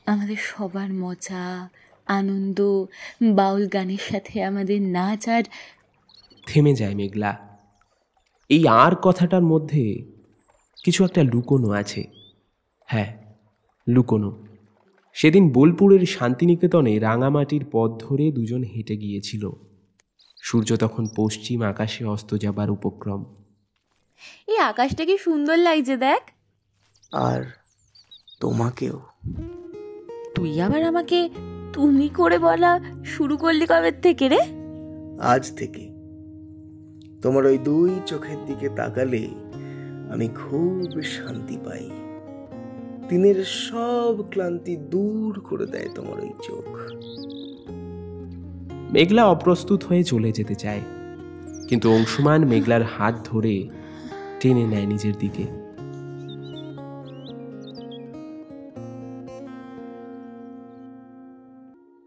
[0.07, 1.69] আমাদের সবার মজা
[2.07, 2.85] আনন্দ
[3.23, 5.43] বাউল গানের সাথে আমাদের নাচ আর
[6.47, 7.50] থেমে যায় মেঘলা।
[8.51, 10.03] এই আর কথাটার মধ্যে
[10.85, 12.05] কিছু একটা লুকোনো আছে।
[12.87, 13.35] হ্যাঁ
[13.89, 14.47] লুকোনো।
[15.13, 19.51] সেদিন বোলপুরের শান্তিনিকেতনে রাঙামাটির পথ ধরে দুজন হেঁটে গিয়েছিল।
[20.43, 23.25] সূর্য তখন পশ্চিম আকাশে অস্ত যাবার উপক্রম।
[24.47, 26.23] এই আকাশটা কি সুন্দর লাগছে দেখ।
[27.13, 27.43] আর
[28.41, 29.01] তোমাকেও।
[30.35, 31.31] তুই আবার আমাকে
[31.73, 34.39] তুমি করে বলা শুরু করলি কবে থেকে রে?
[35.21, 35.90] আজ থেকে।
[37.23, 39.29] তোমার ওই দুই চোখের দিকে তাকালে
[40.11, 41.91] আমি খুব শান্তি পাই।
[43.09, 46.69] দিনের সব ক্লান্তি দূর করে দেয় তোমার ওই চোখ।
[48.93, 50.81] মেঘলা অপ্রস্তুত হয়ে চলে যেতে চায়,
[51.69, 53.69] কিন্তু অংশুমান মেঘলার হাত ধরে
[54.41, 55.45] টেনে নেয় নিজের দিকে।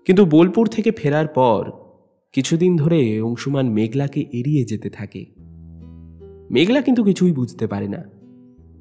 [0.05, 1.71] কিন্তু বোলপুর থেকে ফেরার পর
[2.33, 5.25] কিছুদিন ধরে অংশুমান মেঘলাকে এড়িয়ে যেতে থাকে।
[6.51, 8.03] মেঘলা কিন্তু কিছুই বুঝতে পারে না।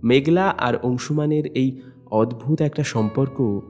[0.02, 3.60] মেঘলা আর অংশুমানের এই অদ্ভুত একটা সম্পর্ক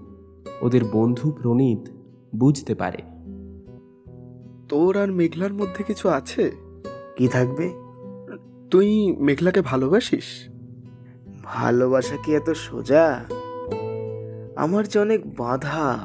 [0.61, 1.89] ওদের বন্ধু প্রণীত
[2.37, 2.99] বুঝতে পারে।
[4.69, 6.53] তোর আর মেঘলার মধ্যে কিছু আছে?
[7.17, 7.71] কি থাকবে?
[8.71, 10.49] তুই মেঘলাকে ভালোবাসিস?
[11.45, 13.25] ভালোবাসা কি এত সোজা?
[14.57, 15.99] আমার যে অনেক বাধা।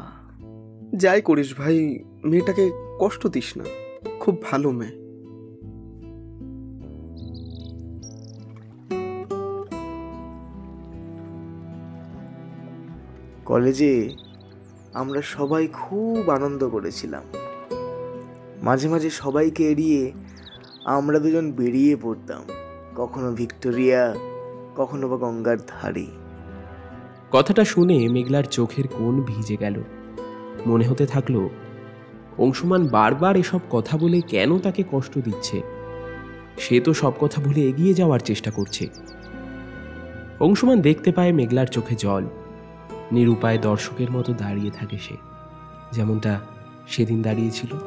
[0.96, 3.64] যাই করিস ভাই মেয়েটাকে কষ্ট দিস না।
[4.20, 5.08] খুব ভালো মেয়ে।
[13.46, 14.10] কলেজে
[14.94, 17.24] আমরা সবাই খুব আনন্দ করেছিলাম।
[18.64, 20.12] মাঝে মাঝে সবাইকে এড়িয়ে
[20.86, 22.44] আমরা দুজন বেরিয়ে পড়তাম।
[22.96, 24.16] কখনো ভিক্টোরিয়া
[24.76, 26.06] কখনো বা গঙ্গার ধারে।
[27.32, 29.84] কথাটা শুনে মেঘলার চোখের কোণ ভিজে গেল।
[30.68, 31.50] মনে হতে থাকল
[32.38, 35.62] অংশুমান বারবার এসব কথা বলে কেন তাকে কষ্ট দিচ্ছে?
[36.58, 38.88] সে তো সব কথা ভুলে এগিয়ে যাওয়ার চেষ্টা করছে।
[40.40, 42.26] অংশুমান দেখতে পায় মেঘলার চোখে জল।
[43.12, 45.16] নিরুপায় দর্শকের মতো দাঁড়িয়ে থাকে সে।
[45.92, 46.40] যেমনটা
[46.88, 47.78] সেদিন দাঁড়িয়েছিল।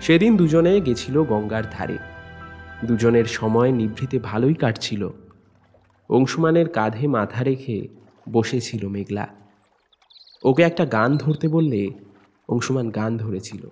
[0.00, 1.98] সেদিন দুজনে গেছিল গঙ্গার ধারে।
[2.84, 5.08] দুজনের সময় নিভৃতে ভালোই কাটছিল।
[6.10, 9.28] অংশুমানের কাঁধে মাথা রেখে বসেছিল মেঘলা।
[10.44, 11.90] ওকে একটা গান ধরতে বললে
[12.48, 13.68] অংশুমান গান ধরেছিল।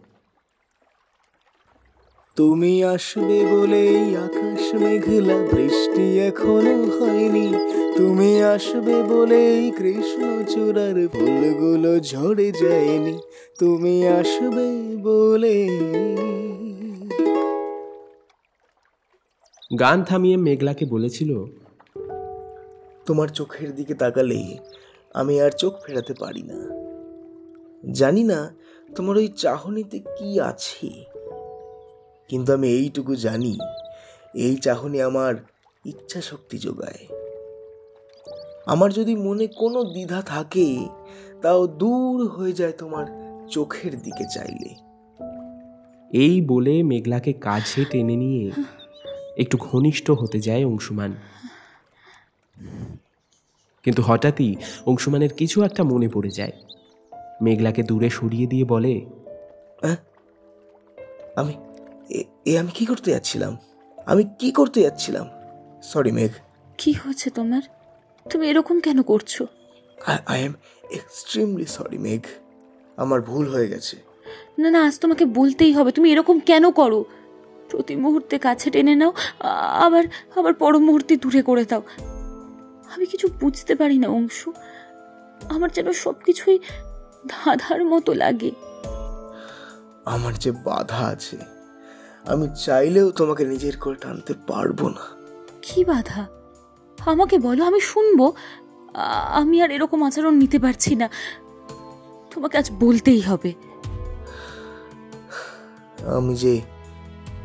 [2.37, 7.55] তুমি আসবে বলেই আকাশ মেঘলা বৃষ্টি এখনও হয়নি।
[7.97, 13.19] তুমি আসবে বলেই কৃষ্ণ চূড়ার ফুলগুলো ঝরে যায়নি।
[13.59, 15.79] তুমি আসবে বলে
[19.79, 21.45] গান থামিয়ে মেঘলাকে বলেছিল
[23.07, 24.41] তোমার চোখের দিকে তাকালে
[25.15, 26.59] আমি আর চোখ ফেরাতে পারি না।
[28.01, 28.39] জানি না
[28.97, 30.89] তোমার ওই চাহনিতে কি আছে,
[32.31, 33.55] কিন্তু আমি এইটুকু জানি,
[34.47, 35.35] এই চাহনি আমার
[35.85, 37.03] ইচ্ছা শক্তি যোগায়।
[38.67, 40.69] আমার যদি মনে কোনো দ্বিধা থাকে,
[41.43, 43.07] তাও দূর হয়ে যায় তোমার
[43.55, 44.71] চোখের দিকে চাইলে।
[46.11, 48.45] এই বলে মেঘলাকে কাছে টেনে নিয়ে
[49.43, 51.13] একটু ঘনিষ্ঠ হতে যায় অংশুমান।
[53.83, 56.53] কিন্তু হঠাৎই অংশুমানের কিছু একটা মনে পড়ে যায়।
[57.43, 59.07] মেঘলাকে দূরে সরিয়ে দিয়ে বলে
[59.83, 59.97] হ্যাঁ
[61.37, 61.55] আমি
[62.09, 63.57] এ- এ আমি কি করতে যাচ্ছিলাম?
[64.07, 65.27] আমি কি করতে যাচ্ছিলাম?
[65.83, 66.31] সরি মেঘ।
[66.79, 67.63] কি হয়েছে তোমার?
[68.31, 69.43] তুমি এরকম কেন করছ?
[70.27, 70.53] আই এম
[70.91, 72.21] এক্সট্রিমলি সরি মেঘ।
[72.97, 73.97] আমার ভুল হয়ে গেছে।
[74.59, 77.05] না না আজ তোমাকে বলতেই হবে। তুমি এরকম কেন করো?
[77.71, 79.13] প্রতি মুহূর্তে কাছে টেনে নাও
[79.81, 80.05] আবার
[80.37, 81.83] আবার পর মুহূর্তে দূরে করে দাও।
[82.95, 84.53] আমি কিছু বুঝতে পারি না অংশু।
[85.51, 86.59] আমার যেন সব কিছুই
[87.29, 88.51] ধাঁধার মতো লাগে।
[90.05, 91.37] আমার যে বাধা আছে
[92.27, 95.05] আমি চাইলেও তোমাকে নিজের করে টানতে পারব না।
[95.63, 96.27] কি বাধা?
[96.99, 98.33] আমাকে বলো আমি শুনব।
[99.33, 101.09] আমি আর এরকম আচরণ নিতে পারছি না।
[102.35, 103.53] তোমাকে আজ বলতেই হবে।
[106.17, 106.61] আমি যে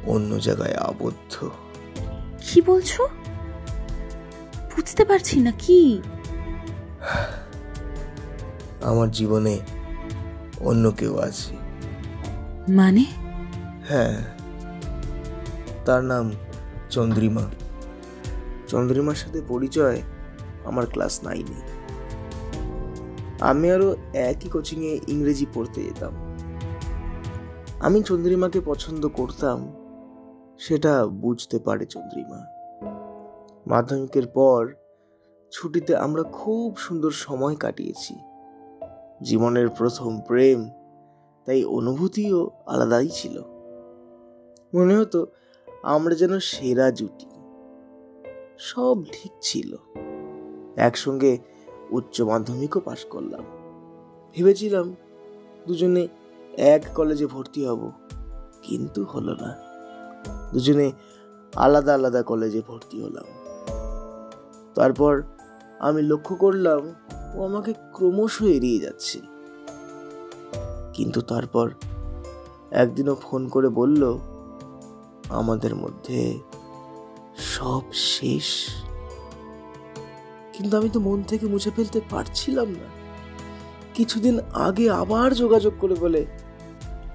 [0.05, 1.49] অন্য জায়গায় আবদ্ধ।
[2.47, 3.07] কি বলছো?
[4.77, 6.01] বুঝতে পারছি না কি?
[8.83, 9.59] আমার জীবনে
[10.59, 11.55] অন্য কেউ আছে।
[12.69, 13.05] মানে?
[13.89, 14.21] হ্যাঁ।
[15.85, 16.31] তার নাম
[16.89, 17.41] চন্দ্রিমা।
[18.67, 20.01] চন্দ্রিমার সাথে পরিচয়
[20.65, 21.61] আমার ক্লাস নাইনে।
[23.39, 26.13] আমি আরও একই কোচিংয়ে ইংরেজি পড়তে যেতাম।
[27.79, 29.73] আমি চন্দ্রিমাকে পছন্দ করতাম
[30.59, 32.56] সেটা বুঝতে পারে চন্দ্রিমা।
[33.67, 34.73] মাধ্যমিকের পর
[35.51, 38.15] ছুটিতে আমরা খুব সুন্দর সময় কাটিয়েছি।
[39.23, 40.69] জীবনের প্রথম প্রেম
[41.45, 43.41] তাই অনুভূতিও আলাদাই ছিল।
[44.75, 45.27] মনে হতো
[45.83, 47.25] আমরা যেন সেরা জুটি।
[48.59, 49.75] সব ঠিক ছিল।
[50.77, 51.37] একসঙ্গে
[51.89, 53.43] উচ্চ মাধ্যমিকও পাশ করলাম।
[54.35, 54.95] ভেবেছিলাম
[55.67, 56.07] দুজনে
[56.57, 57.91] এক কলেজে ভর্তি হব,
[58.61, 59.49] কিন্তু হলো না।
[60.53, 60.91] দুজনে
[61.55, 63.36] আলাদা আলাদা কলেজে ভর্তি হলাম।
[64.77, 65.23] তারপর
[65.79, 66.81] আমি লক্ষ্য করলাম
[67.35, 69.19] ও আমাকে ক্রমশ এড়িয়ে যাচ্ছে।
[70.93, 71.67] কিন্তু তারপর
[72.71, 74.17] একদিনও ফোন করে বলল,
[75.29, 76.39] আমাদের মধ্যে
[77.37, 78.47] সব শেষ।
[80.53, 82.87] কিন্তু আমি তো মন থেকে মুছে ফেলতে পারছিলাম না।
[83.93, 86.25] কিছুদিন আগে আবার যোগাযোগ করে বলে,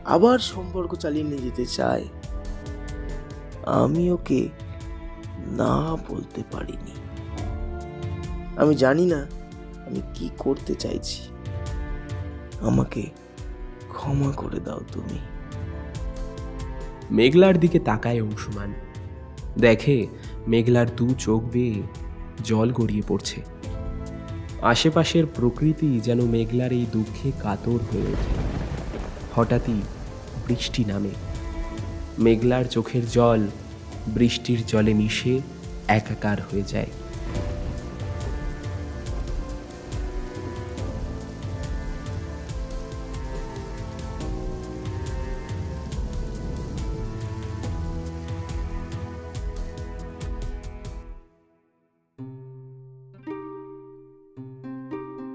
[0.05, 2.05] আবার সম্পর্ক চালিয়ে নিয়ে যেতে চায়।
[3.67, 4.41] আমি ওকে
[5.47, 7.02] না বলতে পারিনি।
[8.57, 9.27] আমি জানি না
[9.87, 11.23] আমি কি করতে চাইছি।
[12.61, 13.03] আমাকে
[13.89, 15.19] ক্ষমা করে দাও তুমি।
[17.11, 18.73] মেঘলার দিকে তাকায় অংশুমান।
[19.59, 20.07] দেখে
[20.49, 21.83] মেঘলার দু চোখ বেয়ে
[22.45, 23.43] জল গড়িয়ে পড়ছে।
[24.63, 28.43] আশেপাশের প্রকৃতি যেন মেঘলার এই দুঃখে কাতর হয়ে ওঠে।
[29.37, 29.81] হঠাৎই
[30.49, 31.09] বৃষ্টি নামে।
[32.19, 33.47] মেঘলার চোখের জল
[34.07, 35.41] বৃষ্টির জলে মিশে
[35.89, 36.87] একাকার হয়ে যায়।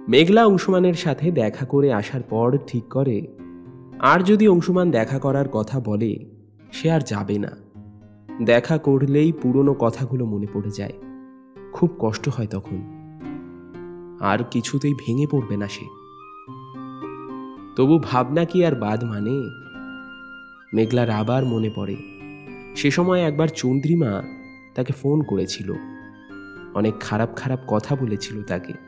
[0.08, 3.28] মেঘলা অংশুমানের সাথে দেখা করে আসার পর ঠিক করে,
[4.00, 6.16] আর যদি অংশুমান দেখা করার কথা বলে,
[6.72, 7.48] সে আর যাবে না।
[8.46, 10.94] দেখা করলেই পুরনো কথাগুলো মনে পড়ে যায়।
[11.74, 12.78] খুব কষ্ট হয় তখন।
[14.20, 15.86] আর কিছুতেই ভেঙে পড়বে না সে।
[17.76, 19.50] তবু ভাবনা কি আর বাদ মানে?
[20.74, 21.96] মেঘলার আবার মনে পড়ে।
[22.76, 24.24] সে সময় একবার চন্দ্রিমা
[24.76, 25.74] তাকে ফোন করেছিল।
[26.74, 28.87] অনেক খারাপ খারাপ কথা বলেছিল তাকে।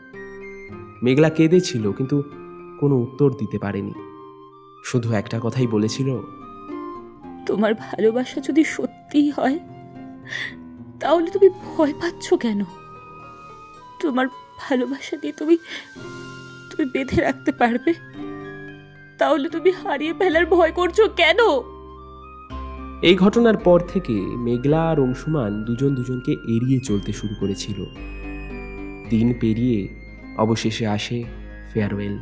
[1.03, 2.23] মেঘলা কেঁদেছিল কিন্তু
[2.79, 3.93] কোনো উত্তর দিতে পারেনি।
[4.85, 6.19] শুধু একটা কথাই বলেছিল
[7.45, 9.59] তোমার ভালোবাসা যদি সত্যিই হয়
[10.99, 12.63] তাহলে তুমি ভয় পাচ্ছ কেন?
[14.01, 14.27] তোমার
[14.59, 15.57] ভালোবাসা দিয়ে তুমি
[16.71, 17.93] তুমি বেঁধে রাখতে পারবে?
[19.17, 21.37] তাহলে তুমি হারিয়ে ফেলার ভয় করছ কেন?
[23.01, 27.85] এই ঘটনার পর থেকে মেঘলা আর অংশুমান দুজন দুজনকে এড়িয়ে চলতে শুরু করেছিল।
[29.09, 30.08] দিন পেরিয়ে
[30.39, 31.23] অবশেষে আসে
[31.73, 32.15] ফেয়ারওয়েল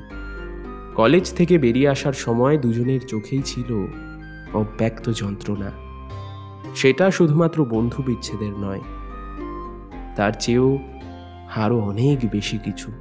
[0.96, 3.70] কলেজ থেকে বেরিয়ে আসার সময় দুজনের চোখেই ছিল
[4.54, 5.72] অব্যক্ত যন্ত্রণা।
[6.76, 8.84] সেটা শুধুমাত্র বন্ধু বিচ্ছেদের নয়,
[10.16, 10.70] তার চেয়েও
[11.56, 12.92] আরও অনেক বেশি কিছু।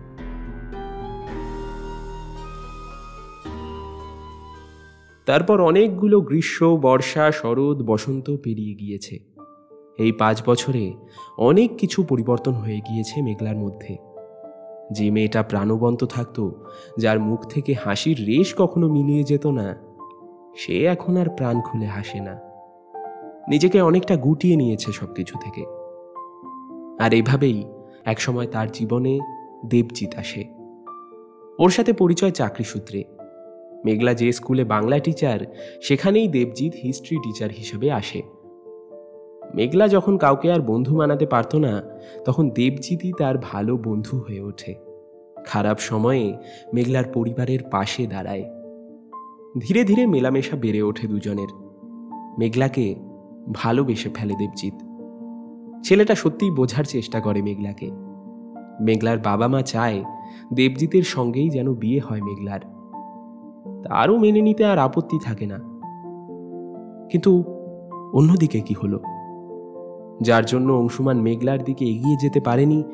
[5.27, 9.15] তারপর অনেকগুলো গ্রীষ্ম, বর্ষা, শরৎ, বসন্ত পেরিয়ে গিয়েছে।
[9.99, 10.85] এই পাঁচ বছরে
[11.39, 14.06] অনেক কিছু পরিবর্তন হয়ে গিয়েছে মেঘলার মধ্যে।
[14.93, 16.51] যে মেয়েটা প্রাণবন্ত থাকত,
[16.99, 19.77] যার মুখ থেকে হাসির রেশ কখনো মিলিয়ে যেত না,
[20.57, 22.41] সে এখন আর প্রাণ খুলে হাসে না।
[23.49, 25.65] নিজেকে অনেকটা গুটিয়ে নিয়েছে সব কিছু থেকে।
[27.05, 27.65] আর এভাবেই
[28.05, 29.19] একসময় তার জীবনে
[29.67, 30.45] দেবজিৎ আসে।
[31.59, 33.05] ওর সাথে পরিচয় চাকরি সূত্রে।
[33.85, 35.39] মেঘলা যে স্কুলে বাংলা টিচার
[35.83, 38.36] সেখানেই দেবজিৎ হিস্ট্রি টিচার হিসেবে আসে।
[39.55, 41.83] মেঘলা যখন কাউকে আর বন্ধু মানাতে পারত না,
[42.25, 44.75] তখন দেবজিৎই তার ভালো বন্ধু হয়ে ওঠে।
[45.47, 46.37] খারাপ সময়ে
[46.75, 48.45] মেঘলার পরিবারের পাশে দাঁড়ায়।
[49.59, 51.49] ধীরে ধীরে মেলামেশা বেড়ে ওঠে দুজনের।
[52.39, 52.95] মেঘলাকে
[53.55, 54.75] ভালোবেসে ফেলে দেবজিৎ।
[55.85, 57.91] ছেলেটা সত্যিই বোঝার চেষ্টা করে মেঘলাকে।
[58.81, 60.05] মেঘলার বাবা মা চায়
[60.55, 62.61] দেবজিতের সঙ্গেই যেন বিয়ে হয় মেঘলার।
[63.83, 65.59] তারও মেনে নিতে আর আপত্তি থাকে না।
[67.11, 67.45] কিন্তু
[68.13, 69.01] অন্যদিকে কি হলো?
[70.21, 72.85] যার জন্য অংশুমান মেঘলার দিকে এগিয়ে যেতে পারেনি,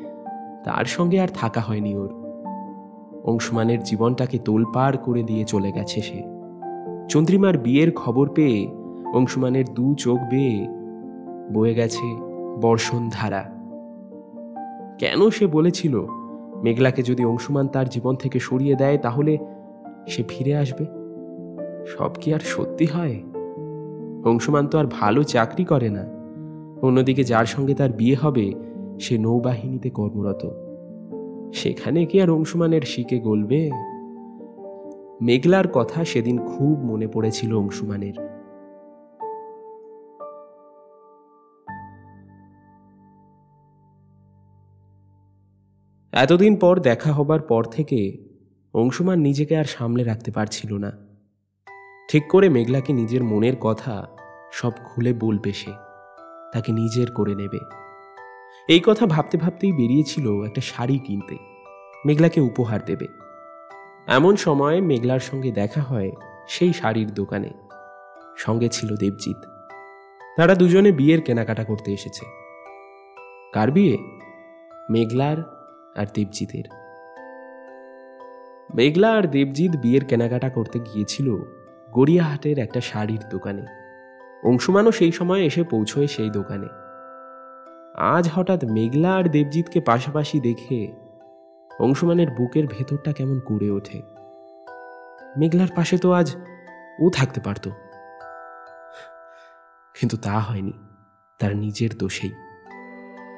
[0.63, 2.23] তার সঙ্গে আর থাকা হয়নি ওর।
[3.23, 6.23] অংশুমানের জীবনটাকে তোলপাড় করে দিয়ে চলে গেছে সে।
[7.09, 8.67] চন্দ্রিমার বিয়ের খবর পেয়ে
[9.13, 10.67] অংশুমানের দু চোখ বেয়ে
[11.53, 12.15] বয়ে গেছে
[12.61, 13.43] বর্ষণ ধারা।
[14.99, 16.05] কেন সে বলেছিল,
[16.63, 19.37] মেঘলাকে যদি অংশুমান তার জীবন থেকে সরিয়ে দেয় তাহলে
[20.07, 20.85] সে ফিরে আসবে?
[21.85, 23.21] সব কি আর সত্যি হয়?
[24.25, 26.22] অংশুমান তো আর ভালো চাকরি করে না।
[26.83, 28.53] অন্যদিকে যার সঙ্গে তার বিয়ে হবে,
[28.99, 30.45] সে নৌবাহিনীতে কর্মরত।
[31.53, 33.71] সেখানে কি আর অংশুমানের শিকে গলবে?
[35.21, 38.13] মেঘলার কথা সেদিন খুব মনে পড়েছিল অংশুমানের।
[46.11, 48.17] এতদিন পর দেখা হবার পর থেকে
[48.73, 50.91] অংশুমান নিজেকে আর সামলে রাখতে পারছিল না।
[52.09, 54.07] ঠিক করে মেঘলাকে নিজের মনের কথা
[54.51, 55.92] সব খুলে বলবে সে।
[56.53, 57.59] তাকে নিজের করে নেবে।
[58.67, 61.37] এই কথা ভাবতে ভাবতেই বেরিয়েছিল একটা শাড়ি কিনতে।
[62.05, 63.07] মেঘলাকে উপহার দেবে।
[64.07, 66.11] এমন সময় মেঘলার সঙ্গে দেখা হয়
[66.47, 67.49] সেই শাড়ির দোকানে।
[68.37, 69.37] সঙ্গে ছিল দেবজিৎ।
[70.37, 72.25] তারা দুজনে বিয়ের কেনাকাটা করতে এসেছে।
[73.53, 73.97] কার বিয়ে?
[74.89, 75.37] মেঘলার
[75.95, 76.63] আর দেবজিতের।
[78.75, 81.35] মেঘলা আর দেবজিৎ বিয়ের কেনাকাটা করতে গিয়েছিল
[81.91, 83.82] গড়িয়াহাটের একটা শাড়ির দোকানে।
[84.45, 86.67] অংশুমানও সেই সময় এসে পৌঁছয় সেই দোকানে।
[87.95, 90.93] আজ হঠাৎ মেঘলা আর দেবজিৎকে পাশাপাশি দেখে
[91.79, 94.01] অংশুমানের বুকের ভেতরটা কেমন করে ওঠে।
[95.37, 96.35] মেঘলার পাশে তো আজ
[96.99, 97.69] ও থাকতে পারত।
[99.99, 100.73] কিন্তু তা হয়নি,
[101.39, 102.31] তার নিজের দোষেই।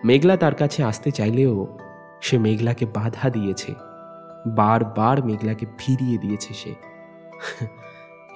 [0.03, 1.77] মেঘলা তার কাছে আসতে চাইলেও
[2.21, 3.73] সে মেঘলাকে বাধা দিয়েছে।
[4.47, 6.75] বারবার মেঘলাকে ফিরিয়ে দিয়েছে সে।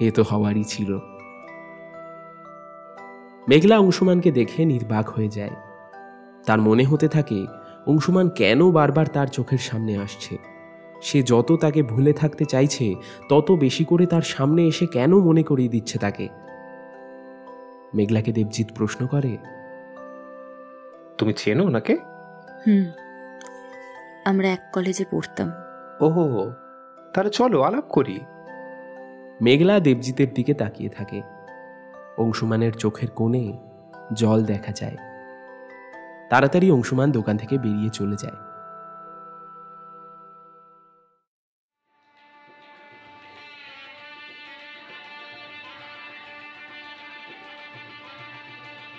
[0.00, 0.98] এ তো হওয়ারই ছিল।
[3.50, 5.50] মেঘলা অংশুমানকে দেখে নির্বাক হয়ে যায়।
[6.46, 7.46] তার মনে হতে থাকে
[7.86, 10.36] অংশুমান কেন বারবার তার চোখের সামনে আসছে?
[11.02, 12.94] সে যত তাকে ভুলে থাকতে চাইছে
[13.28, 16.28] তত বেশি করে তার সামনে এসে কেন মনে করিয়ে দিচ্ছে তাকে?
[17.94, 19.36] মেঘলাকে দেবজিৎ প্রশ্ন করে
[21.18, 21.94] তুমি চেনো ওনাকে?
[22.66, 22.84] হুম
[24.24, 25.52] আমরা এক কলেজে পড়তাম।
[26.00, 26.52] ওহো
[27.14, 28.20] তাহলে চলো আলাপ করি।
[29.40, 31.39] মেঘলা দেবজিতের দিকে তাকিয়ে থাকে।
[32.20, 33.58] অংশুমানের চোখের কোণে
[34.14, 34.96] জল দেখা যায়।
[36.30, 38.36] তাড়াতাড়ি অংশুমান দোকান থেকে বেরিয়ে চলে যায়।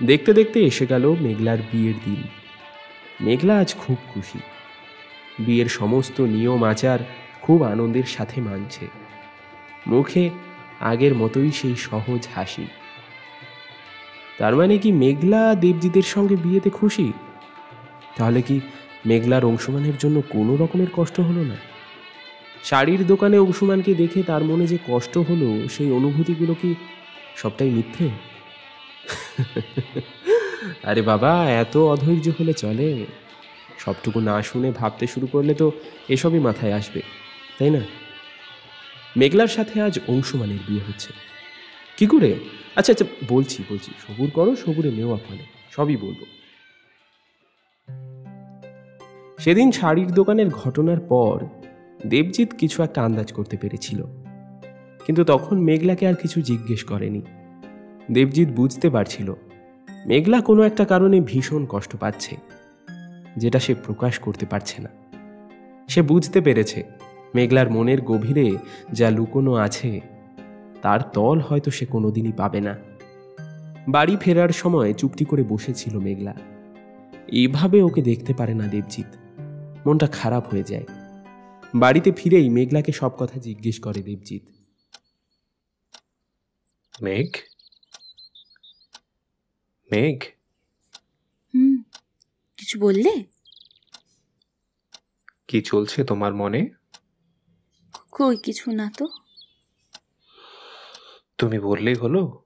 [0.07, 2.23] দেখতে দেখতে এসে গেল মেঘলার বিয়ের দিন।
[3.21, 4.39] মেঘলা আজ খুব খুশি।
[5.39, 6.99] বিয়ের সমস্ত নিয়ম আচার
[7.41, 8.87] খুব আনন্দের সাথে মানছে।
[9.87, 10.29] মুখে
[10.79, 12.67] আগের মতোই সেই সহজ হাসি।
[14.41, 17.13] তার মানে কি মেঘলা দেবজিতের সঙ্গে বিয়েতে খুশি?
[18.17, 18.59] তাহলে কি
[19.05, 21.55] মেঘলার অংশমানের জন্য কোনো রকমের কষ্ট হলো না?
[22.63, 26.75] শাড়ির দোকানে অংশুমানকে দেখে তার মনে যে কষ্ট হলো, সেই অনুভূতিগুলো কি
[27.35, 28.09] সবটাই মিথ্যে?
[30.83, 33.05] আরে বাবা, এত অধৈর্য হলে চলে।
[33.79, 35.71] সবটুকু না শুনে ভাবতে শুরু করলে তো
[36.09, 37.01] এসবই মাথায় আসবে,
[37.59, 37.79] তাই না?
[39.17, 41.13] মেঘলার সাথে আজ অংশুমানের বিয়ে হচ্ছে।
[41.97, 42.39] কি করে?
[42.75, 46.21] আচ্ছা আচ্ছা বলছি বলছি। সবুর করো, সবুরে নেওয়া ফলে সবই বলব।
[49.39, 51.45] সেদিন শাড়ির দোকানের ঘটনার পর
[52.07, 54.03] দেবজিৎ কিছু একটা আন্দাজ করতে পেরেছিল।
[55.05, 57.21] কিন্তু তখন মেঘলাকে আর কিছু জিজ্ঞেস করেনি।
[58.11, 59.33] দেবজিৎ বুঝতে পারছিল,
[60.05, 62.35] মেঘলা কোনো একটা কারণে ভীষণ কষ্ট পাচ্ছে,
[63.37, 64.89] যেটা সে প্রকাশ করতে পারছে না।
[65.87, 66.83] সে বুঝতে পেরেছে,
[67.35, 68.57] মেঘলার মনের গভীরে
[68.91, 70.01] যা লুকোনো আছে
[70.81, 72.77] তার তল হয়তো সে কোনোদিনই পাবে না।
[73.87, 76.35] বাড়ি ফেরার সময় চুপটি করে বসেছিল মেঘলা।
[77.27, 79.05] এভাবে ওকে দেখতে পারে না দেবজিৎ।
[79.87, 80.83] মনটা খারাপ হয়ে যায়।
[81.75, 84.41] বাড়িতে ফিরেই মেঘলাকে সব কথা জিজ্ঞেস করে দেবজিৎ।
[87.01, 87.29] মেঘ?
[89.91, 90.23] মেঘ?
[91.53, 91.83] হুম
[92.57, 93.23] কিছু বললে?
[95.47, 96.69] কি চলছে তোমার মনে?
[98.11, 99.07] কই কিছু না তো।
[101.41, 102.43] তুমি বললেই হলো।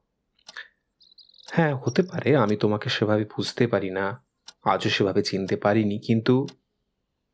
[1.51, 4.23] হ্যাঁ হতে পারে আমি তোমাকে সেভাবে বুঝতে পারি না।
[4.65, 6.47] আজও সেভাবে চিনতে পারিনি কিন্তু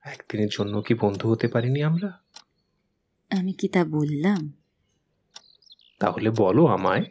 [0.06, 2.22] একদিনের জন্য কি বন্ধু হতে পারিনি আমরা?
[3.30, 4.54] আমি কি তা বললাম?
[6.00, 7.06] তাহলে বলো আমায়।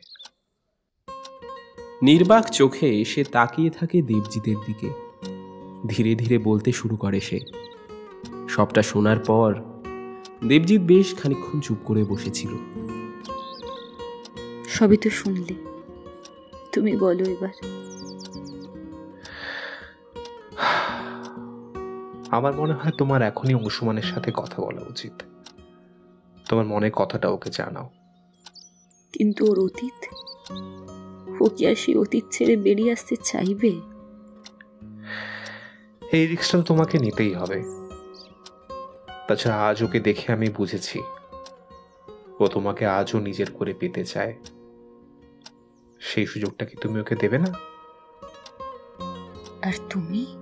[2.02, 4.90] নির্বাক চোখে সে তাকিয়ে থাকে দেবজিতের দিকে।
[5.88, 7.40] ধীরে ধীরে বলতে শুরু করে সে।
[8.48, 9.54] সবটা শোনার পর
[10.48, 12.79] দেবজিৎ বেশ খানিকক্ষণ চুপ করে বসেছিল।
[14.80, 15.54] সবই তো শুনলে।
[16.72, 17.48] তুমি বলো এবার।
[22.30, 25.22] আমার মনে হয় তোমার এখনই অংশুমানের সাথে কথা বলা উচিত।
[26.48, 27.90] তোমার মনে কথাটা ওকে জানাও।
[29.12, 30.14] কিন্তু ওর অতীত?
[31.40, 33.80] ও কি আর সেই অতীত ছেড়ে বেরিয়ে আসতে চাইবে?
[36.12, 37.62] এই রিক্সটা তোমাকে নিতেই হবে।
[39.28, 41.02] তাছাড়া আজ ওকে দেখে আমি বুঝেছি।
[42.40, 44.34] ও তোমাকে আজও নিজের করে পেতে চায়।
[46.00, 47.52] সেই সুযোগটা কি তুমি ওকে দেবে না?
[49.62, 50.36] আর তুমি?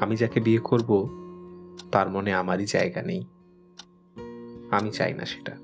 [0.00, 1.08] আমি যাকে বিয়ে করব
[1.92, 3.24] তার মনে আমারই জায়গা নেই।
[4.70, 5.56] আমি চাই না সেটা।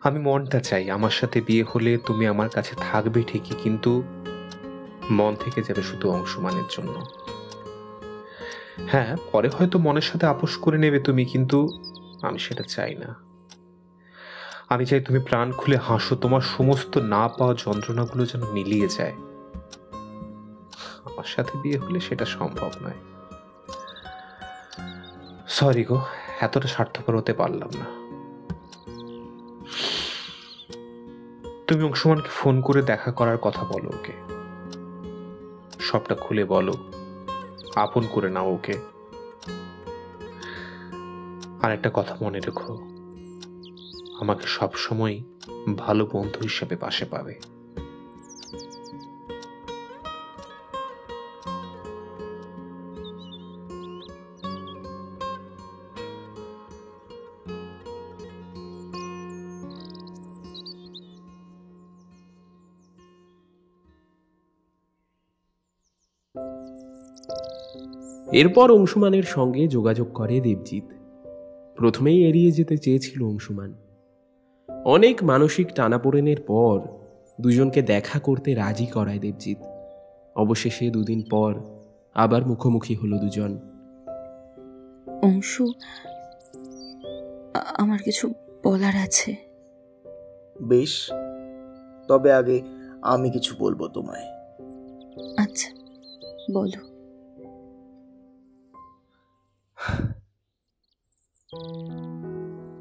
[0.00, 4.02] আমি মনটা চাই আমার সাথে বিয়ে হলে তুমি আমার কাছে থাকবে ঠিকই কিন্তু
[5.10, 7.04] মন থেকে যাবে শুধু অংশমানের জন্য।
[8.76, 11.68] হ্যাঁ পরে হয়তো মনের সাথে আপোষ করে নেবে তুমি, কিন্তু
[12.22, 13.14] আমি সেটা চাই না।
[14.68, 19.12] আমি চাই তুমি প্রাণ খুলে হাসো, তোমার সমস্ত না পাওয়া যন্ত্রণাগুলো যেন মিলিয়ে যায়।
[21.04, 23.00] আমার সাথে বিয়ে হলে সেটা সম্ভব নয়।
[25.48, 26.02] সরি গো,
[26.40, 28.04] এতটা স্বার্থপর হতে পারলাম না।
[31.66, 34.12] তুমি অংশমানকে ফোন করে দেখা করার কথা বলো ওকে।
[35.80, 36.93] সবটা খুলে বলো।
[37.74, 38.74] আপন করে নাও ওকে।
[41.62, 42.74] আর একটা কথা মনে রেখো,
[44.20, 45.22] আমাকে সবসময়
[45.76, 47.53] ভালো বন্ধু হিসেবে পাশে পাবে।
[68.34, 70.84] এরপর অংশুমানের সঙ্গে যোগাযোগ করে দেবজিৎ।
[71.76, 73.74] প্রথমেই এড়িয়ে যেতে চেয়েছিল অংশুমান।
[74.84, 76.80] অনেক মানসিক টানাপোড়েনের পর
[77.40, 79.58] দুজনকে দেখা করতে রাজি করায় দেবজিৎ।
[80.36, 81.54] অবশেষে দুদিন পর
[82.14, 83.58] আবার মুখোমুখি হলো দুজন।
[85.22, 85.66] অংশু
[87.54, 88.32] আমার কিছু
[88.64, 89.36] বলার আছে।
[90.62, 91.10] বেশ
[92.08, 92.62] তবে আগে
[93.02, 94.26] আমি কিছু বলব তোমায়।
[95.36, 95.70] আচ্ছা
[96.52, 96.93] বলো।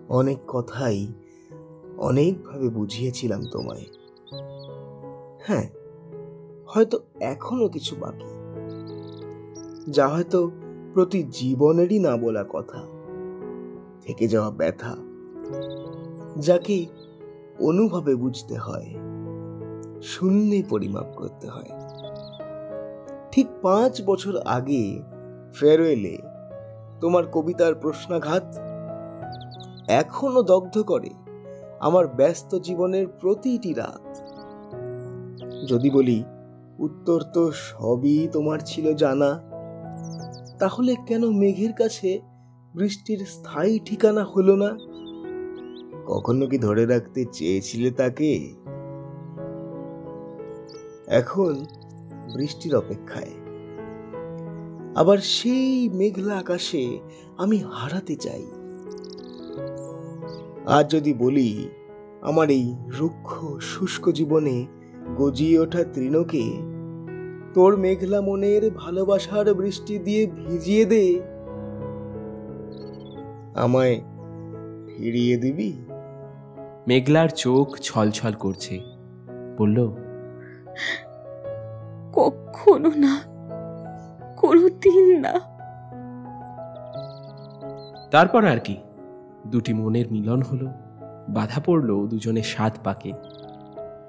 [0.10, 1.08] অনেক কথাই
[1.98, 3.86] অনেকভাবে বুঝিয়েছিলাম তোমায়।
[5.42, 5.70] হ্যাঁ
[6.68, 8.34] হয়তো এখনও কিছু বাকি।
[9.92, 10.52] যা হয়তো
[10.94, 12.82] প্রতি জীবনেরই না বলা কথা।
[14.02, 14.96] থেকে যাওয়া ব্যথা,
[16.38, 16.86] যাকে
[17.60, 18.88] অনুভবে বুঝতে হয়,
[20.02, 21.72] শূন্যে পরিমাপ করতে হয়।
[23.32, 25.02] ঠিক পাঁচ বছর আগে
[25.54, 26.18] ফেরওয়েলে
[27.04, 28.56] তোমার কবিতার প্রশ্নাঘাত?
[29.88, 31.10] এখনও দগ্ধ করে
[31.80, 34.06] আমার ব্যস্ত জীবনের প্রতিটি রাত।
[35.68, 36.24] যদি বলি,
[36.80, 39.32] উত্তর তো সবই তোমার ছিল জানা,
[40.60, 42.22] তাহলে কেন মেঘের কাছে
[42.76, 44.72] বৃষ্টির স্থায়ী ঠিকানা হলো না?
[46.08, 48.56] কখনো কি ধরে রাখতে চেয়েছিলে তাকে?
[51.08, 51.54] এখন
[52.34, 53.43] বৃষ্টির অপেক্ষায়।
[54.96, 57.00] আবার সেই মেঘলা আকাশে
[57.38, 58.46] আমি হারাতে চাই।
[60.66, 61.70] আজ যদি বলি
[62.22, 64.68] আমার এই রুক্ষ শুষ্ক জীবনে
[65.16, 66.54] গজিয়ে ওঠা তৃণকে
[67.54, 71.22] তোর মেঘলা মনের ভালোবাসার বৃষ্টি দিয়ে ভিজিয়ে দে।
[73.56, 74.02] আমায়
[74.88, 75.74] ফিরিয়ে দিবি?
[76.88, 78.80] মেঘলার চোখ ছলছল করছে।
[79.58, 79.88] বলল
[82.14, 83.33] কখনো না।
[84.48, 85.40] কোনো দিন না।
[88.12, 88.78] তারপর আর কি।
[89.48, 90.68] দুটি মনের মিলন হলো,
[91.30, 93.12] বাধা পড়ল দুজনে সাত পাকে।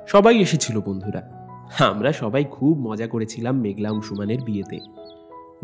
[0.09, 4.79] সবাই এসেছিল বন্ধুরা। আমরা সবাই খুব মজা করেছিলাম মেঘলা অংশুমানের বিয়েতে।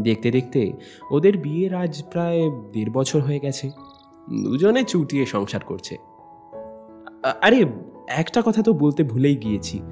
[0.00, 0.72] দেখতে দেখতে
[1.10, 3.70] ওদের বিয়ের আজ প্রায় দেড় বছর হয়ে গেছে।
[4.42, 5.96] দুজনে চুটিয়ে সংসার করছে।
[7.40, 7.64] আরে,
[8.08, 9.82] একটা কথা তো বলতে ভুলেই গিয়েছি।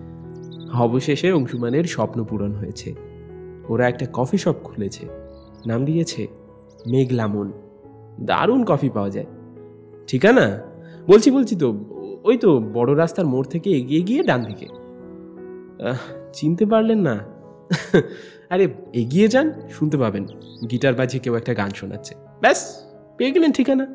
[0.75, 3.08] অবশেষে অংশুমানের স্বপ্ন পূরণ হয়েছে।
[3.69, 5.07] ওরা একটা কফি শপ খুলেছে।
[5.67, 6.27] নাম দিয়েছে
[6.87, 7.53] মেঘলামন
[8.21, 9.27] দারুণ কফি পাওয়া যায়।
[10.07, 10.61] ঠিকানা?
[11.07, 11.85] বলছি বলছি তো,
[12.25, 14.67] ওই তো বড় রাস্তার মোড় থেকে এগিয়ে গিয়ে ডান দিকে।
[16.33, 17.19] চিনতে পারলেন না।
[18.51, 20.27] আরে, এগিয়ে যান, শুনতে পাবেন।
[20.71, 22.85] গিটার বাজিয়ে কেউ একটা গান শোনাচ্ছে। ব্যাস,
[23.17, 23.87] পেয়ে গেলেন ঠিকানা।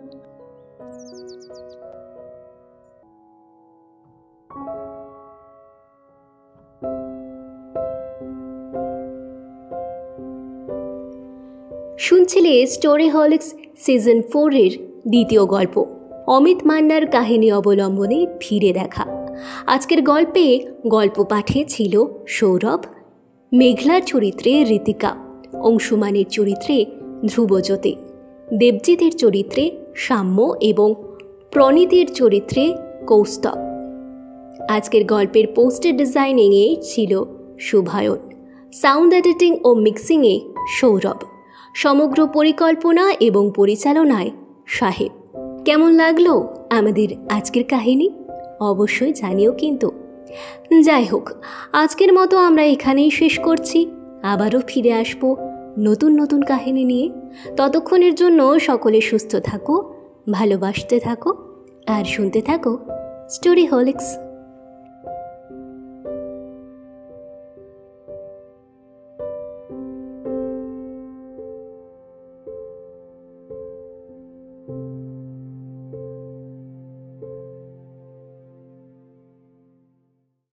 [12.03, 14.71] শুনছিলে স্টোরি হলিক্স সিজন ফোরের
[15.07, 15.85] দ্বিতীয় গল্প।
[16.27, 19.05] অমিত মান্নার কাহিনী অবলম্বনে ফিরে দেখা।
[19.67, 22.81] আজকের গল্পে গল্প পাঠে ছিল সৌরভ
[23.53, 25.11] মেঘলার চরিত্রে ঋতিকা
[25.63, 26.85] অংশুমানের চরিত্রে
[27.27, 27.95] ধ্রুবজ্যোতি,
[28.53, 29.63] দেবজিতের চরিত্রে
[29.95, 30.95] সাম্য এবং
[31.51, 32.77] প্রণীতের চরিত্রে
[33.07, 33.57] কৌস্তব।
[34.69, 37.23] আজকের গল্পের পোস্টার ডিজাইনিংয়ে ছিল
[37.59, 38.19] শুভায়ন,
[38.73, 40.35] সাউন্ড এডিটিং ও মিক্সিংয়ে
[40.81, 41.19] সৌরভ।
[41.73, 44.31] সমগ্র পরিকল্পনা এবং পরিচালনায়,
[44.67, 45.11] সাহেব।
[45.65, 48.09] কেমন লাগল আমাদের আজকের কাহিনী?
[48.59, 49.91] অবশ্যই জানিও কিন্তু।
[50.81, 51.29] যাই হোক,
[51.73, 53.91] আজকের মতো আমরা এখানেই শেষ করছি।
[54.23, 55.35] আবারও ফিরে আসব
[55.79, 57.09] নতুন নতুন কাহিনী নিয়ে।
[57.57, 59.93] ততক্ষণের জন্য সকলে সুস্থ থাকো,
[60.31, 61.33] ভালোবাসতে থাকো,
[61.87, 62.77] আর শুনতে থাকো
[63.29, 64.17] স্টোরি হোলিক্স।